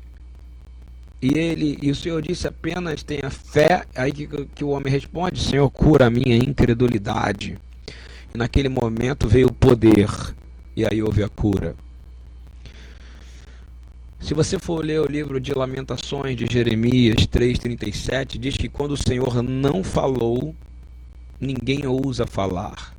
e 1.23 1.37
ele 1.37 1.79
e 1.83 1.91
o 1.91 1.95
Senhor 1.95 2.23
disse 2.23 2.49
apenas 2.49 3.03
tenha 3.03 3.31
fé. 3.31 3.85
Aí 3.95 4.13
que, 4.13 4.27
que 4.55 4.65
o 4.65 4.71
homem 4.71 4.91
responde: 4.91 5.41
Senhor, 5.41 5.69
cura 5.71 6.07
a 6.07 6.11
minha 6.11 6.37
incredulidade. 6.37 7.59
E 8.35 8.39
naquele 8.39 8.69
momento 8.69 9.29
veio 9.29 9.49
o 9.49 9.53
poder, 9.53 10.09
e 10.77 10.87
aí 10.87 11.03
houve 11.03 11.23
a 11.23 11.29
cura. 11.29 11.75
Se 14.21 14.35
você 14.35 14.59
for 14.59 14.85
ler 14.85 15.01
o 15.01 15.11
livro 15.11 15.41
de 15.41 15.53
Lamentações 15.53 16.37
de 16.37 16.47
Jeremias 16.51 17.27
3,37, 17.27 18.39
diz 18.39 18.57
que 18.57 18.69
quando 18.69 18.93
o 18.93 18.97
Senhor 18.97 19.43
não 19.43 19.83
falou, 19.83 20.55
ninguém 21.41 21.87
ousa 21.87 22.27
falar. 22.27 22.95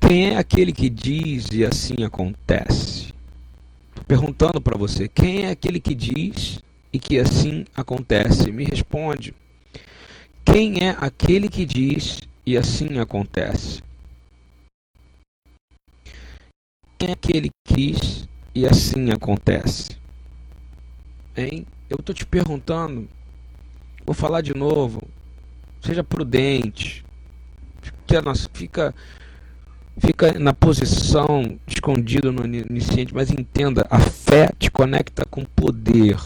Quem 0.00 0.30
é 0.30 0.38
aquele 0.38 0.72
que 0.72 0.88
diz 0.88 1.48
e 1.52 1.64
assim 1.64 2.02
acontece? 2.04 2.93
Perguntando 4.06 4.60
para 4.60 4.76
você: 4.76 5.08
quem 5.08 5.46
é 5.46 5.50
aquele 5.50 5.80
que 5.80 5.94
diz 5.94 6.60
e 6.92 6.98
que 6.98 7.18
assim 7.18 7.64
acontece? 7.74 8.52
Me 8.52 8.64
responde. 8.64 9.34
Quem 10.44 10.84
é 10.84 10.96
aquele 11.00 11.48
que 11.48 11.64
diz 11.64 12.20
e 12.44 12.56
assim 12.56 12.98
acontece? 12.98 13.82
Quem 16.98 17.08
é 17.08 17.12
aquele 17.12 17.50
que 17.66 17.74
diz 17.74 18.28
e 18.54 18.66
assim 18.66 19.10
acontece. 19.10 19.96
Hein? 21.36 21.66
Eu 21.90 21.96
estou 21.98 22.14
te 22.14 22.24
perguntando, 22.24 23.08
vou 24.04 24.14
falar 24.14 24.40
de 24.40 24.54
novo. 24.54 25.02
seja 25.80 26.04
prudente, 26.04 27.04
fica, 27.82 28.22
fica 28.52 28.94
na 30.40 30.52
posição 30.52 31.58
escondido 31.66 32.32
no 32.32 32.44
iniciante, 32.44 33.14
mas 33.14 33.30
entenda, 33.30 33.86
a 33.88 34.00
fé 34.00 34.50
te 34.58 34.70
conecta 34.70 35.24
com 35.24 35.44
poder. 35.44 36.18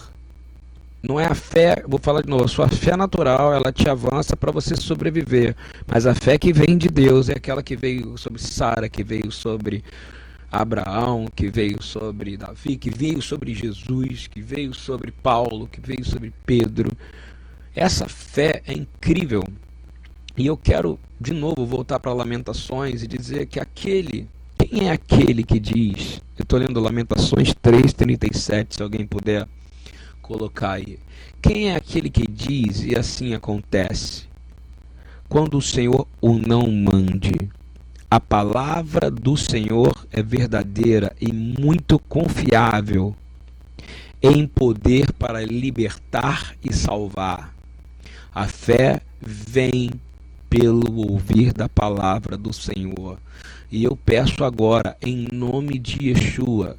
Não 1.02 1.20
é 1.20 1.26
a 1.26 1.34
fé, 1.34 1.84
vou 1.86 2.00
falar 2.00 2.22
de 2.22 2.28
novo, 2.28 2.44
a 2.44 2.48
sua 2.48 2.68
fé 2.68 2.96
natural, 2.96 3.54
ela 3.54 3.70
te 3.70 3.88
avança 3.88 4.36
para 4.36 4.50
você 4.50 4.74
sobreviver. 4.74 5.54
Mas 5.86 6.06
a 6.06 6.14
fé 6.14 6.36
que 6.36 6.52
vem 6.52 6.76
de 6.76 6.88
Deus 6.88 7.28
é 7.28 7.34
aquela 7.34 7.62
que 7.62 7.76
veio 7.76 8.18
sobre 8.18 8.42
Sara, 8.42 8.88
que 8.88 9.04
veio 9.04 9.30
sobre 9.30 9.84
Abraão, 10.50 11.26
que 11.34 11.48
veio 11.48 11.82
sobre 11.82 12.36
Davi, 12.36 12.76
que 12.76 12.90
veio 12.90 13.22
sobre 13.22 13.54
Jesus, 13.54 14.26
que 14.26 14.40
veio 14.40 14.74
sobre 14.74 15.12
Paulo, 15.12 15.68
que 15.68 15.80
veio 15.80 16.04
sobre 16.04 16.32
Pedro. 16.44 16.90
Essa 17.76 18.08
fé 18.08 18.60
é 18.66 18.72
incrível. 18.72 19.44
E 20.38 20.46
eu 20.46 20.56
quero 20.56 21.00
de 21.20 21.34
novo 21.34 21.66
voltar 21.66 21.98
para 21.98 22.12
Lamentações 22.12 23.02
e 23.02 23.08
dizer 23.08 23.46
que 23.46 23.58
aquele, 23.58 24.28
quem 24.56 24.86
é 24.86 24.92
aquele 24.92 25.42
que 25.42 25.58
diz? 25.58 26.22
Eu 26.38 26.44
estou 26.44 26.60
lendo 26.60 26.78
Lamentações 26.78 27.52
3:37, 27.52 28.76
se 28.76 28.82
alguém 28.82 29.04
puder 29.04 29.48
colocar 30.22 30.74
aí. 30.74 31.00
Quem 31.42 31.70
é 31.70 31.74
aquele 31.74 32.08
que 32.08 32.24
diz 32.24 32.84
e 32.84 32.96
assim 32.96 33.34
acontece? 33.34 34.28
Quando 35.28 35.58
o 35.58 35.62
Senhor 35.62 36.06
o 36.20 36.34
não 36.38 36.70
mande. 36.70 37.34
A 38.08 38.20
palavra 38.20 39.10
do 39.10 39.36
Senhor 39.36 40.06
é 40.12 40.22
verdadeira 40.22 41.14
e 41.20 41.32
muito 41.32 41.98
confiável, 41.98 43.14
em 44.22 44.46
poder 44.46 45.12
para 45.14 45.44
libertar 45.44 46.54
e 46.64 46.72
salvar. 46.72 47.52
A 48.32 48.46
fé 48.46 49.02
vem 49.20 49.90
pelo 50.48 51.10
ouvir 51.10 51.52
da 51.52 51.68
palavra 51.68 52.36
do 52.36 52.52
Senhor. 52.52 53.18
E 53.70 53.84
eu 53.84 53.94
peço 53.96 54.44
agora, 54.44 54.96
em 55.02 55.28
nome 55.30 55.78
de 55.78 56.08
Yeshua, 56.08 56.76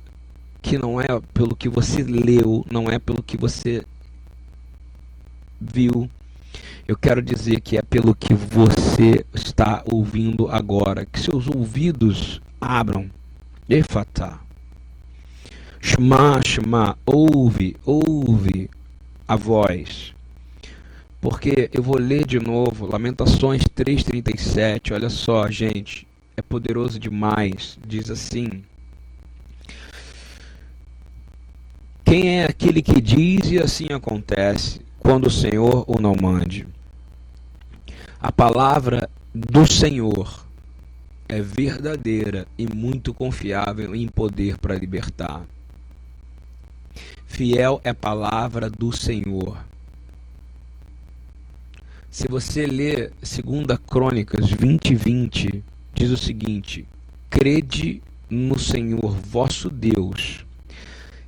que 0.61 0.77
não 0.77 0.99
é 0.99 1.07
pelo 1.33 1.55
que 1.55 1.69
você 1.69 2.03
leu, 2.03 2.65
não 2.71 2.89
é 2.89 2.97
pelo 2.97 3.21
que 3.21 3.37
você 3.37 3.83
viu. 5.59 6.09
Eu 6.87 6.97
quero 6.97 7.21
dizer 7.21 7.61
que 7.61 7.77
é 7.77 7.81
pelo 7.83 8.15
que 8.15 8.33
você 8.33 9.23
está 9.33 9.83
ouvindo 9.85 10.47
agora. 10.47 11.05
Que 11.05 11.19
seus 11.19 11.47
ouvidos 11.47 12.41
abram. 12.59 13.09
Efatá. 13.69 14.39
Shema, 15.79 16.41
Shema, 16.43 16.97
ouve, 17.05 17.77
ouve 17.85 18.69
a 19.27 19.35
voz. 19.35 20.13
Porque 21.21 21.69
eu 21.73 21.83
vou 21.83 21.97
ler 21.97 22.25
de 22.25 22.39
novo 22.39 22.85
Lamentações 22.85 23.63
3:37. 23.75 24.93
Olha 24.93 25.09
só, 25.09 25.49
gente, 25.49 26.07
é 26.37 26.41
poderoso 26.41 26.97
demais. 26.97 27.77
Diz 27.85 28.09
assim: 28.09 28.63
Quem 32.05 32.39
é 32.39 32.45
aquele 32.45 32.81
que 32.81 33.01
diz 33.01 33.51
e 33.51 33.59
assim 33.59 33.87
acontece, 33.91 34.81
quando 34.97 35.27
o 35.27 35.31
Senhor 35.31 35.83
o 35.87 35.99
não 35.99 36.15
mande? 36.15 36.65
A 38.21 38.31
palavra 38.31 39.09
do 39.33 39.67
Senhor 39.67 40.45
é 41.27 41.41
verdadeira 41.41 42.47
e 42.57 42.65
muito 42.65 43.13
confiável 43.13 43.93
em 43.93 44.07
poder 44.07 44.57
para 44.57 44.75
libertar. 44.75 45.45
Fiel 47.27 47.79
é 47.83 47.91
a 47.91 47.95
palavra 47.95 48.69
do 48.69 48.91
Senhor. 48.91 49.57
Se 52.19 52.27
você 52.27 52.65
ler 52.65 53.13
2 53.21 53.79
Crônicas 53.89 54.51
20, 54.51 54.93
20, 54.93 55.63
diz 55.93 56.11
o 56.11 56.17
seguinte: 56.17 56.85
Crede 57.29 58.03
no 58.29 58.59
Senhor 58.59 59.15
vosso 59.15 59.69
Deus 59.69 60.45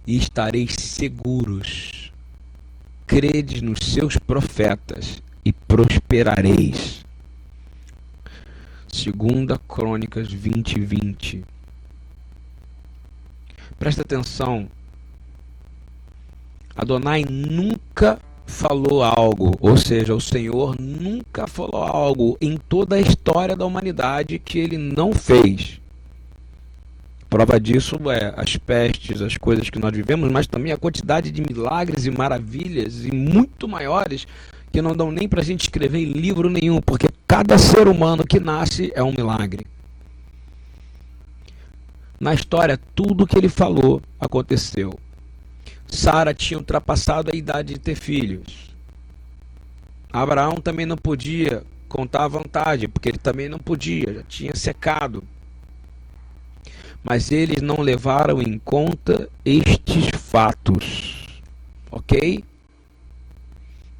e 0.06 0.17
estareis 0.17 0.73
seguros. 0.73 2.12
Crede 3.08 3.63
nos 3.63 3.80
seus 3.80 4.17
profetas 4.17 5.23
e 5.45 5.54
prosperareis. 5.54 7.06
Segunda 8.86 9.58
Crônicas 9.58 10.30
20, 10.30 10.77
20. 10.77 11.45
Presta 13.80 14.01
atenção. 14.01 14.67
Adonai 16.75 17.23
nunca 17.23 18.19
falou 18.52 19.02
algo, 19.02 19.56
ou 19.60 19.76
seja, 19.78 20.14
o 20.14 20.22
Senhor 20.22 20.76
nunca 20.80 21.48
falou 21.48 21.82
algo 21.82 22.38
em 22.40 22.58
toda 22.58 22.98
a 22.98 23.02
história 23.02 23.56
da 23.56 23.66
humanidade 23.66 24.38
que 24.38 24.60
ele 24.60 24.78
não 24.78 25.14
fez. 25.14 25.80
Prova 27.30 27.60
disso 27.60 27.96
é 28.12 28.34
as 28.36 28.58
pestes, 28.58 29.22
as 29.22 29.38
coisas 29.38 29.70
que 29.70 29.80
nós 29.80 29.96
vivemos, 29.96 30.30
mas 30.30 30.48
também 30.48 30.74
a 30.74 30.78
quantidade 30.78 31.32
de 31.32 31.42
milagres 31.42 32.06
e 32.06 32.12
maravilhas 32.12 33.06
e 33.06 33.12
muito 33.12 33.68
maiores 33.68 34.28
que 34.72 34.82
não 34.82 34.96
dão 34.96 35.12
nem 35.12 35.28
para 35.28 35.42
a 35.42 35.44
gente 35.44 35.62
escrever 35.62 36.00
em 36.00 36.12
livro 36.12 36.50
nenhum, 36.50 36.82
porque 36.82 37.08
cada 37.26 37.58
ser 37.58 37.88
humano 37.88 38.26
que 38.26 38.40
nasce 38.40 38.92
é 38.94 39.02
um 39.02 39.12
milagre. 39.12 39.66
Na 42.20 42.34
história, 42.34 42.80
tudo 42.94 43.26
que 43.26 43.38
ele 43.38 43.50
falou 43.50 44.02
aconteceu. 44.20 44.94
Sara 45.91 46.34
tinha 46.34 46.58
ultrapassado 46.58 47.30
a 47.32 47.38
idade 47.38 47.75
de 47.75 47.80
ter 47.80 47.95
filhos. 47.95 48.71
Abraão 50.12 50.56
também 50.56 50.88
não 50.88 50.97
podia 50.97 51.63
contar 51.88 52.23
a 52.23 52.27
vantagem, 52.27 52.89
porque 52.89 53.10
ele 53.10 53.19
também 53.19 53.47
não 53.47 53.60
podia, 53.60 54.12
já 54.13 54.23
tinha 54.23 54.56
secado 54.56 55.23
mas 57.04 57.32
eles 57.32 57.62
não 57.62 57.82
levaram 57.82 58.41
em 58.41 58.60
conta 58.60 59.30
estes 59.43 60.10
fatos. 60.19 61.41
Ok? 61.89 62.43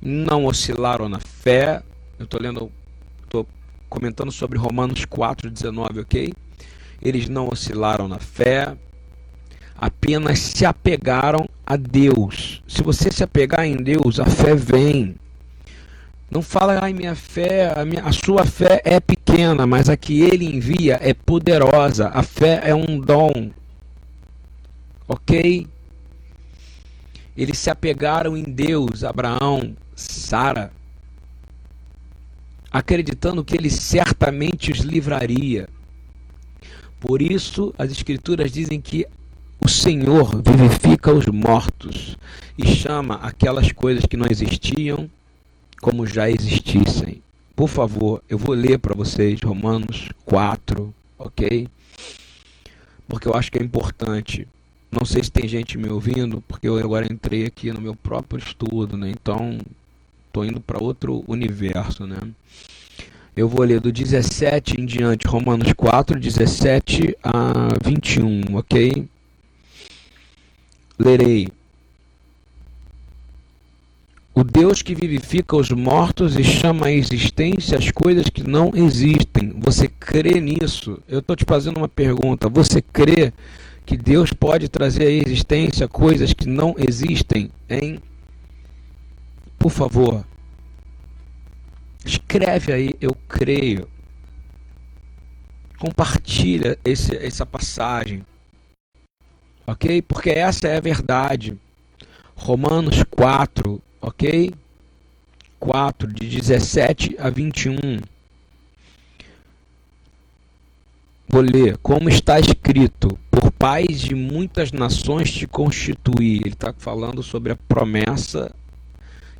Não 0.02 0.46
oscilaram 0.46 1.10
na 1.10 1.20
fé. 1.20 1.84
Eu 2.18 2.26
estou 2.26 2.40
lendo, 2.40 2.72
estou 3.24 3.48
comentando 3.90 4.32
sobre 4.32 4.58
Romanos 4.58 5.06
4,19, 5.06 6.02
ok? 6.02 6.34
Eles 7.02 7.28
não 7.28 7.50
oscilaram 7.52 8.08
na 8.08 8.20
fé, 8.20 8.78
apenas 9.82 10.38
se 10.38 10.64
apegaram 10.64 11.50
a 11.66 11.76
Deus. 11.76 12.62
Se 12.68 12.84
você 12.84 13.12
se 13.12 13.24
apegar 13.24 13.66
em 13.66 13.78
Deus, 13.78 14.20
a 14.20 14.26
fé 14.26 14.54
vem. 14.54 15.16
Não 16.30 16.44
fala, 16.44 16.80
ai, 16.80 16.94
minha 16.94 17.16
fé, 17.16 17.74
a, 17.76 17.84
minha, 17.84 18.04
a 18.04 18.12
sua 18.12 18.46
fé 18.46 18.80
é 18.86 19.00
pequena, 19.00 19.66
mas 19.66 19.90
a 19.90 19.98
que 19.98 20.22
ele 20.22 20.46
envia 20.46 21.00
é 21.02 21.16
poderosa. 21.16 22.10
A 22.10 22.22
fé 22.22 22.62
é 22.64 22.76
um 22.76 23.00
dom. 23.00 23.50
Ok? 25.08 25.68
Eles 27.36 27.58
se 27.58 27.72
apegaram 27.72 28.38
em 28.38 28.44
Deus, 28.44 29.04
Abraão, 29.04 29.76
Sara, 29.96 30.72
acreditando 32.72 33.44
que 33.44 33.58
ele 33.58 33.70
certamente 33.72 34.72
os 34.72 34.80
livraria. 34.80 35.68
Por 37.00 37.20
isso, 37.20 37.74
as 37.80 37.92
Escrituras 37.92 38.52
dizem 38.52 38.80
que 38.80 39.08
o 39.64 39.70
Senhor 39.70 40.42
vivifica 40.42 41.14
os 41.14 41.28
mortos 41.28 42.18
e 42.58 42.66
chama 42.66 43.16
aquelas 43.16 43.72
coisas 43.72 44.06
que 44.06 44.18
não 44.18 44.26
existiam 44.30 45.08
como 45.80 46.06
já 46.06 46.30
existissem. 46.30 47.22
Por 47.56 47.68
favor, 47.68 48.24
eu 48.28 48.40
vou 48.40 48.56
ler 48.56 48.80
para 48.80 48.96
vocês 48.96 49.40
Romanos 49.42 50.10
4, 50.26 50.94
ok? 51.18 51.68
Porque 53.08 53.28
eu 53.28 53.36
acho 53.36 53.52
que 53.52 53.60
é 53.60 53.64
importante. 53.64 54.48
Não 54.92 55.06
sei 55.06 55.24
se 55.24 55.32
tem 55.32 55.48
gente 55.48 55.78
me 55.78 55.90
ouvindo, 55.90 56.42
porque 56.48 56.68
eu 56.68 56.78
agora 56.78 57.12
entrei 57.12 57.46
aqui 57.46 57.72
no 57.72 57.80
meu 57.80 57.96
próprio 57.96 58.40
estudo, 58.40 58.98
né? 58.98 59.12
Então, 59.12 59.60
estou 60.28 60.44
indo 60.44 60.60
para 60.60 60.84
outro 60.84 61.24
universo, 61.28 62.08
né? 62.08 62.18
Eu 63.36 63.48
vou 63.48 63.64
ler 63.64 63.80
do 63.80 63.92
17 63.92 64.82
em 64.82 64.86
diante, 64.86 65.28
Romanos 65.28 65.72
4, 65.74 66.20
17 66.20 67.16
a 67.24 67.70
21, 67.84 68.56
ok? 68.56 69.08
Lerei. 71.04 71.48
O 74.36 74.44
Deus 74.44 74.82
que 74.82 74.94
vivifica 74.94 75.58
os 75.58 75.72
mortos 75.72 76.38
e 76.38 76.44
chama 76.44 76.88
à 76.88 76.92
existência 76.92 77.78
as 77.78 77.90
coisas 77.90 78.30
que 78.30 78.48
não 78.48 78.72
existem. 78.76 79.54
Você 79.58 79.88
crê 79.88 80.40
nisso? 80.40 81.02
Eu 81.08 81.20
estou 81.20 81.36
te 81.36 81.44
fazendo 81.44 81.78
uma 81.78 81.90
pergunta. 81.90 82.48
Você 82.48 82.82
crê 82.82 83.34
que 83.86 83.98
Deus 83.98 84.32
pode 84.32 84.70
trazer 84.70 85.08
à 85.08 85.12
existência 85.12 85.88
coisas 85.88 86.34
que 86.34 86.48
não 86.48 86.76
existem? 86.78 87.50
Hein? 87.68 88.00
Por 89.58 89.72
favor, 89.72 90.24
escreve 92.06 92.72
aí, 92.72 92.94
eu 93.02 93.16
creio. 93.28 93.88
Compartilha 95.80 96.78
esse, 96.86 97.16
essa 97.18 97.46
passagem. 97.46 98.24
Ok? 99.72 100.02
Porque 100.02 100.30
essa 100.32 100.68
é 100.68 100.76
a 100.76 100.82
verdade. 100.82 101.58
Romanos 102.36 103.06
4, 103.10 103.82
ok? 104.02 104.54
4, 105.58 106.12
de 106.12 106.28
17 106.28 107.16
a 107.18 107.30
21. 107.30 108.02
Vou 111.30 111.42
ler. 111.42 111.78
Como 111.78 112.10
está 112.10 112.38
escrito: 112.38 113.18
Por 113.32 113.50
pais 113.54 114.02
de 114.02 114.14
muitas 114.14 114.74
nações 114.74 115.32
te 115.32 115.48
constituí. 115.48 116.40
Ele 116.40 116.50
está 116.50 116.74
falando 116.78 117.24
sobre 117.24 117.54
a 117.54 117.56
promessa 117.56 118.54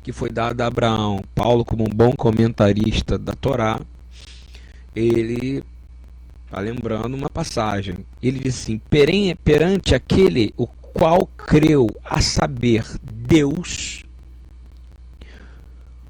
que 0.02 0.12
foi 0.12 0.30
dada 0.30 0.64
a 0.64 0.68
Abraão. 0.68 1.22
Paulo, 1.34 1.62
como 1.62 1.84
um 1.84 1.94
bom 1.94 2.12
comentarista 2.12 3.18
da 3.18 3.34
Torá, 3.34 3.78
ele 4.96 5.62
está 6.52 6.60
lembrando 6.60 7.14
uma 7.14 7.30
passagem. 7.30 7.96
Ele 8.22 8.38
diz 8.38 8.56
assim: 8.56 8.78
perante 9.42 9.94
aquele 9.94 10.52
o 10.54 10.66
qual 10.66 11.26
creu, 11.26 11.86
a 12.04 12.20
saber, 12.20 12.84
Deus, 13.02 14.04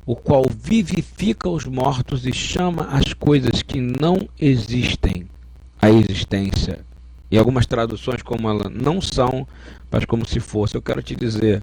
o 0.04 0.16
qual 0.16 0.44
vivifica 0.50 1.48
os 1.48 1.64
mortos 1.64 2.26
e 2.26 2.32
chama 2.32 2.88
as 2.88 3.12
coisas 3.12 3.62
que 3.62 3.80
não 3.80 4.28
existem 4.40 5.28
à 5.80 5.88
existência. 5.88 6.80
E 7.30 7.38
algumas 7.38 7.64
traduções, 7.64 8.20
como 8.20 8.48
ela 8.48 8.68
não 8.68 9.00
são, 9.00 9.46
mas 9.90 10.04
como 10.04 10.26
se 10.26 10.40
fosse. 10.40 10.74
Eu 10.74 10.82
quero 10.82 11.02
te 11.02 11.14
dizer, 11.14 11.62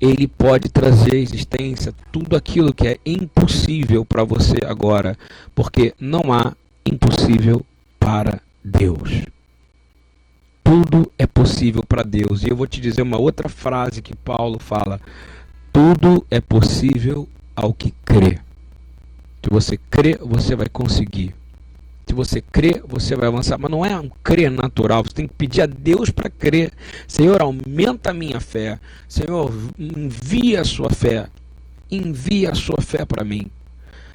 ele 0.00 0.26
pode 0.26 0.70
trazer 0.70 1.12
à 1.12 1.18
existência 1.18 1.92
tudo 2.10 2.34
aquilo 2.34 2.72
que 2.72 2.88
é 2.88 2.98
impossível 3.04 4.02
para 4.02 4.24
você 4.24 4.56
agora, 4.66 5.16
porque 5.54 5.94
não 6.00 6.32
há 6.32 6.54
impossível 6.86 7.64
para 8.04 8.38
Deus. 8.62 9.22
Tudo 10.62 11.10
é 11.18 11.26
possível 11.26 11.82
para 11.82 12.02
Deus. 12.02 12.44
E 12.44 12.50
eu 12.50 12.56
vou 12.56 12.66
te 12.66 12.78
dizer 12.78 13.00
uma 13.00 13.16
outra 13.16 13.48
frase 13.48 14.02
que 14.02 14.14
Paulo 14.14 14.58
fala: 14.58 15.00
tudo 15.72 16.26
é 16.30 16.38
possível 16.38 17.26
ao 17.56 17.72
que 17.72 17.94
crê. 18.04 18.38
Se 19.42 19.48
você 19.50 19.78
crê, 19.90 20.18
você 20.20 20.54
vai 20.54 20.68
conseguir. 20.68 21.34
Se 22.06 22.12
você 22.12 22.42
crê, 22.42 22.82
você 22.86 23.16
vai 23.16 23.28
avançar. 23.28 23.58
Mas 23.58 23.70
não 23.70 23.86
é 23.86 23.98
um 23.98 24.10
crer 24.22 24.50
natural. 24.50 25.02
Você 25.02 25.14
tem 25.14 25.26
que 25.26 25.34
pedir 25.34 25.62
a 25.62 25.66
Deus 25.66 26.10
para 26.10 26.28
crer. 26.28 26.72
Senhor, 27.08 27.40
aumenta 27.40 28.10
a 28.10 28.14
minha 28.14 28.38
fé. 28.38 28.78
Senhor, 29.08 29.50
envia 29.78 30.60
a 30.60 30.64
sua 30.64 30.90
fé. 30.90 31.26
Envia 31.90 32.50
a 32.50 32.54
sua 32.54 32.82
fé 32.82 33.06
para 33.06 33.24
mim. 33.24 33.50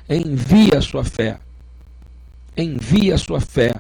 Envia 0.08 0.78
a 0.78 0.82
sua 0.82 1.04
fé. 1.04 1.40
Envia 2.62 3.16
a 3.16 3.18
sua 3.18 3.40
fé. 3.40 3.74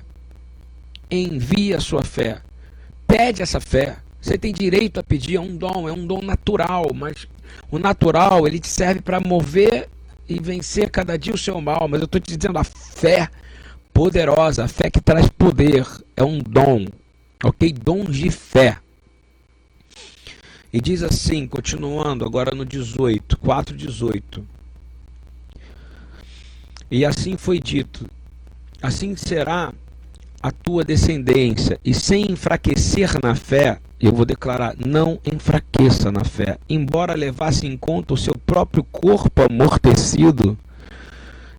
Envia 1.09 1.77
a 1.77 1.81
sua 1.81 2.03
fé. 2.03 2.41
Pede 3.07 3.41
essa 3.41 3.59
fé. 3.59 3.97
Você 4.21 4.37
tem 4.37 4.53
direito 4.53 4.99
a 4.99 5.03
pedir, 5.03 5.35
é 5.35 5.39
um 5.39 5.55
dom, 5.55 5.87
é 5.87 5.93
um 5.93 6.05
dom 6.05 6.21
natural, 6.21 6.91
mas 6.93 7.27
o 7.71 7.79
natural 7.79 8.45
ele 8.45 8.59
te 8.59 8.67
serve 8.67 9.01
para 9.01 9.19
mover 9.19 9.89
e 10.27 10.39
vencer 10.39 10.89
cada 10.89 11.17
dia 11.17 11.33
o 11.33 11.37
seu 11.37 11.59
mal. 11.61 11.87
Mas 11.87 12.01
eu 12.01 12.05
estou 12.05 12.19
te 12.19 12.35
dizendo, 12.35 12.59
a 12.59 12.63
fé 12.63 13.29
poderosa, 13.93 14.65
a 14.65 14.67
fé 14.67 14.89
que 14.89 15.01
traz 15.01 15.27
poder, 15.29 15.85
é 16.15 16.23
um 16.23 16.39
dom, 16.39 16.85
ok? 17.43 17.73
Dons 17.73 18.15
de 18.15 18.29
fé. 18.29 18.77
E 20.71 20.79
diz 20.79 21.01
assim, 21.01 21.47
continuando 21.47 22.23
agora 22.23 22.55
no 22.55 22.63
18, 22.63 23.37
4, 23.37 23.75
18. 23.75 24.45
E 26.91 27.03
assim 27.05 27.37
foi 27.37 27.59
dito: 27.59 28.07
assim 28.81 29.15
será 29.15 29.73
a 30.41 30.51
tua 30.51 30.83
descendência, 30.83 31.79
e 31.83 31.93
sem 31.93 32.31
enfraquecer 32.31 33.19
na 33.21 33.35
fé, 33.35 33.79
eu 33.99 34.13
vou 34.13 34.25
declarar: 34.25 34.75
não 34.77 35.19
enfraqueça 35.25 36.11
na 36.11 36.23
fé, 36.23 36.57
embora 36.69 37.13
levasse 37.13 37.67
em 37.67 37.77
conta 37.77 38.13
o 38.13 38.17
seu 38.17 38.33
próprio 38.45 38.83
corpo 38.83 39.41
amortecido. 39.41 40.57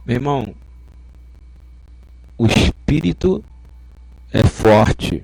Meu 0.06 0.16
irmão, 0.16 0.54
o 2.38 2.46
espírito 2.46 3.44
é 4.33 4.42
forte, 4.42 5.22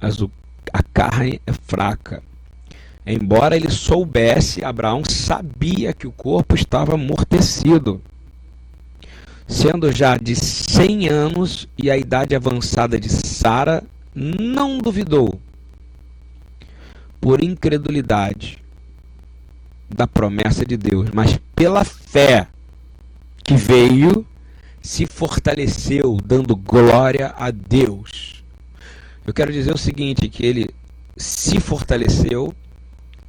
mas 0.00 0.20
a 0.72 0.82
carne 0.82 1.40
é 1.46 1.52
fraca. 1.52 2.22
Embora 3.06 3.54
ele 3.54 3.70
soubesse, 3.70 4.64
Abraão 4.64 5.02
sabia 5.04 5.92
que 5.92 6.06
o 6.06 6.12
corpo 6.12 6.54
estava 6.54 6.94
amortecido. 6.94 8.00
Sendo 9.46 9.92
já 9.92 10.16
de 10.16 10.34
100 10.34 11.08
anos 11.08 11.68
e 11.76 11.90
a 11.90 11.96
idade 11.96 12.34
avançada 12.34 12.98
de 12.98 13.08
Sara, 13.08 13.84
não 14.14 14.78
duvidou, 14.78 15.40
por 17.20 17.42
incredulidade, 17.42 18.58
da 19.88 20.06
promessa 20.06 20.64
de 20.64 20.76
Deus, 20.76 21.10
mas 21.12 21.38
pela 21.54 21.84
fé 21.84 22.48
que 23.42 23.54
veio 23.54 24.26
se 24.80 25.06
fortaleceu 25.06 26.18
dando 26.24 26.54
glória 26.54 27.34
a 27.38 27.50
Deus. 27.50 28.44
Eu 29.26 29.32
quero 29.32 29.52
dizer 29.52 29.74
o 29.74 29.78
seguinte, 29.78 30.28
que 30.28 30.44
ele 30.44 30.68
se 31.16 31.58
fortaleceu, 31.60 32.54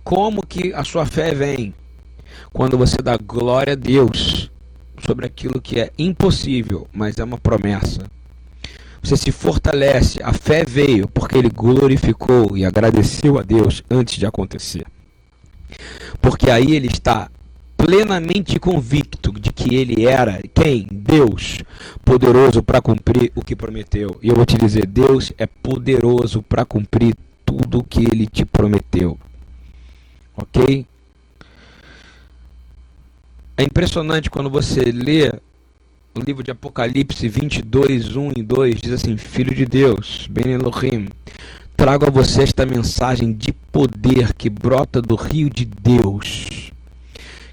como 0.04 0.45
que 0.45 0.73
a 0.73 0.84
sua 0.84 1.06
fé 1.06 1.34
vem? 1.34 1.73
Quando 2.51 2.78
você 2.78 2.97
dá 2.97 3.17
glória 3.17 3.73
a 3.73 3.75
Deus 3.75 4.44
sobre 4.99 5.25
aquilo 5.25 5.62
que 5.62 5.79
é 5.79 5.91
impossível, 5.97 6.88
mas 6.93 7.17
é 7.17 7.23
uma 7.23 7.38
promessa. 7.38 8.03
Você 9.01 9.17
se 9.17 9.31
fortalece, 9.31 10.21
a 10.23 10.34
fé 10.34 10.63
veio 10.65 11.08
porque 11.08 11.38
ele 11.38 11.49
glorificou 11.49 12.58
e 12.58 12.65
agradeceu 12.65 13.38
a 13.38 13.43
Deus 13.43 13.84
antes 13.89 14.17
de 14.17 14.25
acontecer. 14.25 14.86
Porque 16.19 16.49
aí 16.49 16.75
ele 16.75 16.88
está 16.88 17.29
plenamente 17.77 18.60
convicto 18.60 19.31
de 19.39 19.51
que 19.53 19.75
ele 19.75 20.05
era 20.05 20.41
quem? 20.53 20.88
Deus, 20.91 21.60
poderoso 22.03 22.63
para 22.63 22.81
cumprir 22.81 23.31
o 23.36 23.41
que 23.43 23.55
prometeu. 23.55 24.17
E 24.23 24.29
eu 24.29 24.36
vou 24.36 24.45
te 24.45 24.58
dizer, 24.58 24.88
Deus 24.88 25.31
é 25.38 25.45
poderoso 25.45 26.41
para 26.41 26.65
cumprir 26.65 27.15
tudo 27.45 27.79
o 27.79 27.84
que 27.84 27.99
ele 27.99 28.25
te 28.25 28.43
prometeu. 28.43 29.19
OK? 30.36 30.88
É 33.57 33.63
impressionante 33.63 34.29
quando 34.29 34.49
você 34.49 34.81
lê 34.91 35.31
o 36.13 36.19
livro 36.19 36.43
de 36.43 36.51
Apocalipse 36.51 37.27
22, 37.27 38.15
1 38.15 38.31
e 38.37 38.43
2, 38.43 38.81
diz 38.81 38.91
assim: 38.91 39.17
Filho 39.17 39.55
de 39.55 39.65
Deus, 39.65 40.27
Ben 40.29 40.53
Elohim, 40.53 41.07
trago 41.75 42.05
a 42.05 42.09
você 42.09 42.43
esta 42.43 42.65
mensagem 42.65 43.33
de 43.33 43.51
poder 43.53 44.33
que 44.33 44.49
brota 44.49 45.01
do 45.01 45.15
rio 45.15 45.49
de 45.49 45.65
Deus 45.65 46.65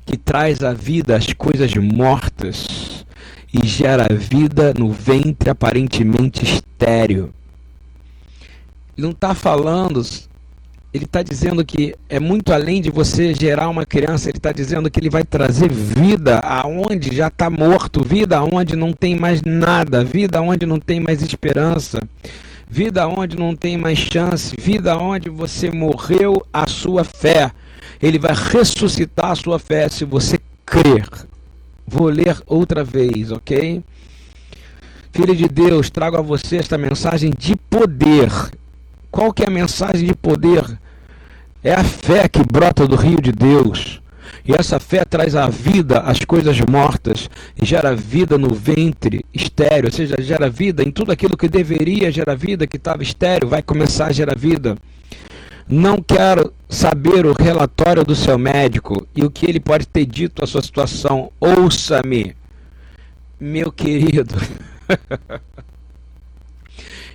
que 0.04 0.16
traz 0.16 0.62
à 0.62 0.72
vida 0.72 1.16
as 1.16 1.32
coisas 1.32 1.74
mortas 1.74 3.04
e 3.52 3.66
gera 3.66 4.12
vida 4.14 4.74
no 4.76 4.90
ventre 4.90 5.50
aparentemente 5.50 6.44
estéreo. 6.44 7.32
Ele 8.96 9.06
não 9.06 9.10
está 9.10 9.34
falando, 9.34 10.02
ele 10.92 11.04
está 11.04 11.22
dizendo 11.22 11.64
que 11.64 11.94
é 12.08 12.20
muito 12.20 12.52
além 12.52 12.82
de 12.82 12.90
você 12.90 13.32
gerar 13.34 13.68
uma 13.70 13.86
criança, 13.86 14.28
ele 14.28 14.36
está 14.36 14.52
dizendo 14.52 14.90
que 14.90 15.00
ele 15.00 15.08
vai 15.08 15.24
trazer 15.24 15.72
vida 15.72 16.38
aonde 16.40 17.16
já 17.16 17.28
está 17.28 17.48
morto, 17.48 18.04
vida 18.04 18.36
aonde 18.36 18.76
não 18.76 18.92
tem 18.92 19.18
mais 19.18 19.40
nada, 19.40 20.04
vida 20.04 20.38
aonde 20.38 20.66
não 20.66 20.78
tem 20.78 21.00
mais 21.00 21.22
esperança, 21.22 21.98
vida 22.68 23.08
onde 23.08 23.38
não 23.38 23.56
tem 23.56 23.78
mais 23.78 23.98
chance, 23.98 24.54
vida 24.58 24.96
onde 24.98 25.30
você 25.30 25.70
morreu 25.70 26.44
a 26.52 26.66
sua 26.66 27.04
fé. 27.04 27.50
Ele 28.00 28.18
vai 28.18 28.34
ressuscitar 28.34 29.30
a 29.30 29.36
sua 29.36 29.58
fé 29.58 29.88
se 29.88 30.04
você 30.04 30.38
crer. 30.66 31.08
Vou 31.86 32.08
ler 32.08 32.36
outra 32.46 32.84
vez, 32.84 33.30
ok? 33.30 33.82
Filho 35.10 35.34
de 35.34 35.48
Deus, 35.48 35.88
trago 35.88 36.18
a 36.18 36.22
você 36.22 36.56
esta 36.56 36.76
mensagem 36.76 37.30
de 37.30 37.56
poder. 37.56 38.30
Qual 39.12 39.30
que 39.30 39.42
é 39.42 39.46
a 39.46 39.50
mensagem 39.50 40.06
de 40.06 40.14
poder? 40.14 40.64
É 41.62 41.74
a 41.74 41.84
fé 41.84 42.26
que 42.26 42.42
brota 42.42 42.88
do 42.88 42.96
rio 42.96 43.20
de 43.20 43.30
Deus. 43.30 44.00
E 44.42 44.54
essa 44.54 44.80
fé 44.80 45.04
traz 45.04 45.36
à 45.36 45.50
vida 45.50 46.00
as 46.00 46.24
coisas 46.24 46.58
mortas 46.62 47.28
e 47.60 47.66
gera 47.66 47.94
vida 47.94 48.38
no 48.38 48.54
ventre 48.54 49.22
estéreo, 49.32 49.86
ou 49.86 49.92
seja, 49.92 50.16
gera 50.18 50.48
vida 50.48 50.82
em 50.82 50.90
tudo 50.90 51.12
aquilo 51.12 51.36
que 51.36 51.46
deveria 51.46 52.10
gerar 52.10 52.34
vida, 52.34 52.66
que 52.66 52.78
estava 52.78 53.02
estéreo, 53.02 53.50
vai 53.50 53.62
começar 53.62 54.06
a 54.06 54.12
gerar 54.12 54.36
vida. 54.36 54.76
Não 55.68 56.02
quero 56.02 56.52
saber 56.66 57.26
o 57.26 57.34
relatório 57.34 58.04
do 58.04 58.16
seu 58.16 58.38
médico 58.38 59.06
e 59.14 59.22
o 59.22 59.30
que 59.30 59.44
ele 59.46 59.60
pode 59.60 59.86
ter 59.86 60.06
dito 60.06 60.42
à 60.42 60.46
sua 60.46 60.62
situação. 60.62 61.30
Ouça-me, 61.38 62.34
meu 63.38 63.70
querido. 63.70 64.34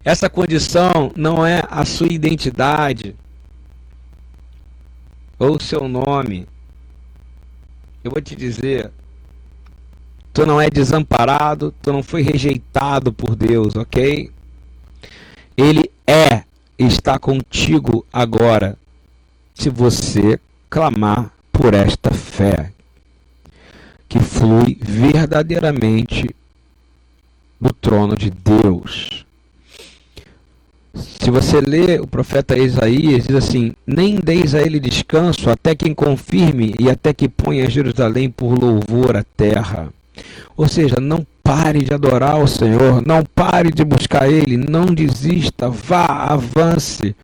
Essa 0.08 0.30
condição 0.30 1.12
não 1.18 1.46
é 1.46 1.62
a 1.70 1.84
sua 1.84 2.08
identidade 2.08 3.14
ou 5.38 5.58
o 5.58 5.62
seu 5.62 5.86
nome. 5.90 6.48
Eu 8.02 8.12
vou 8.12 8.22
te 8.22 8.34
dizer, 8.34 8.90
tu 10.32 10.46
não 10.46 10.62
é 10.62 10.70
desamparado, 10.70 11.76
tu 11.82 11.92
não 11.92 12.02
foi 12.02 12.22
rejeitado 12.22 13.12
por 13.12 13.36
Deus, 13.36 13.76
ok? 13.76 14.32
Ele 15.58 15.92
é 16.08 16.46
está 16.80 17.20
contigo 17.20 18.06
agora, 18.14 18.78
se 19.54 19.70
você 19.70 20.40
clamar 20.70 21.34
por 21.52 21.74
esta 21.74 22.12
fé. 22.14 22.72
que 24.08 24.22
flui 24.22 24.80
verdadeiramente 24.82 26.34
do 27.60 27.74
trono 27.74 28.16
de 28.16 28.30
Deus. 28.30 29.17
Se 30.94 31.30
você 31.30 31.60
lê 31.60 32.00
o 32.00 32.08
profeta 32.08 32.58
Isaías, 32.58 33.28
diz 33.28 33.36
assim: 33.36 33.74
Nem 33.86 34.16
deis 34.16 34.56
a 34.56 34.62
ele 34.62 34.80
descanso, 34.80 35.50
até 35.50 35.76
quem 35.76 35.94
confirme 35.94 36.74
e 36.80 36.90
até 36.90 37.14
que 37.14 37.28
ponha 37.28 37.70
Jerusalém 37.70 38.30
por 38.30 38.58
louvor 38.58 39.16
à 39.16 39.24
terra. 39.24 39.90
Ou 40.56 40.68
seja, 40.68 40.96
não 41.00 41.26
pare 41.44 41.84
de 41.84 41.94
adorar 41.94 42.42
o 42.42 42.48
Senhor, 42.48 43.02
não 43.06 43.24
pare 43.24 43.72
de 43.72 43.86
buscar 43.86 44.30
Ele, 44.30 44.58
não 44.58 44.86
desista, 44.88 45.70
vá, 45.70 46.06
avance, 46.06 47.16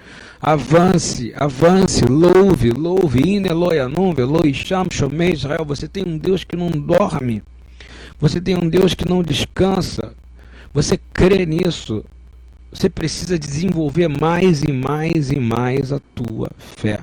avance, 0.41 1.33
avance, 1.35 2.05
louve, 2.05 2.71
louve, 2.71 3.21
ineloianum, 3.21 4.13
veloisham, 4.13 4.85
shomei 4.91 5.33
Israel, 5.33 5.65
você 5.65 5.87
tem 5.87 6.05
um 6.07 6.17
Deus 6.17 6.43
que 6.43 6.55
não 6.55 6.69
dorme, 6.69 7.43
você 8.19 8.39
tem 8.39 8.55
um 8.55 8.69
Deus 8.69 8.93
que 8.93 9.09
não 9.09 9.23
descansa, 9.23 10.13
você 10.73 10.97
crê 11.13 11.45
nisso, 11.45 12.05
você 12.73 12.89
precisa 12.89 13.37
desenvolver 13.37 14.07
mais 14.07 14.63
e 14.63 14.71
mais 14.71 15.31
e 15.31 15.39
mais 15.39 15.91
a 15.91 15.99
tua 15.99 16.49
fé. 16.57 16.99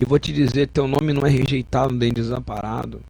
E 0.00 0.04
vou 0.04 0.18
te 0.18 0.32
dizer, 0.32 0.68
teu 0.68 0.88
nome 0.88 1.12
não 1.12 1.24
é 1.24 1.30
rejeitado 1.30 1.94
nem 1.94 2.12
desamparado. 2.12 3.00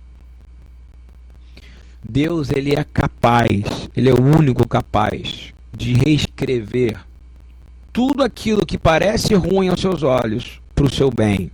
Deus 2.06 2.50
ele 2.50 2.74
é 2.74 2.84
capaz, 2.84 3.88
ele 3.96 4.10
é 4.10 4.12
o 4.12 4.22
único 4.22 4.68
capaz 4.68 5.54
de 5.72 5.94
reescrever 5.94 7.00
tudo 7.92 8.22
aquilo 8.22 8.66
que 8.66 8.76
parece 8.76 9.34
ruim 9.34 9.68
aos 9.68 9.80
seus 9.80 10.02
olhos 10.02 10.60
para 10.74 10.84
o 10.84 10.92
seu 10.92 11.10
bem. 11.10 11.50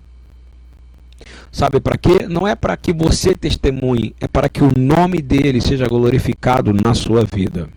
Sabe 1.53 1.81
para 1.81 1.99
quê? 1.99 2.27
Não 2.29 2.49
é 2.49 2.55
para 2.55 2.77
que 2.77 2.93
você 2.93 3.35
testemunhe, 3.35 4.14
é 4.21 4.27
para 4.27 4.49
que 4.49 4.64
o 4.64 4.73
nome 4.77 5.21
dele 5.21 5.61
seja 5.61 5.87
glorificado 5.87 6.73
na 6.73 6.95
sua 6.95 7.25
vida. 7.25 7.69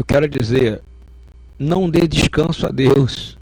Eu 0.00 0.04
quero 0.06 0.26
dizer, 0.26 0.80
não 1.58 1.90
dê 1.90 2.08
descanso 2.08 2.66
a 2.66 2.70
Deus. 2.70 3.36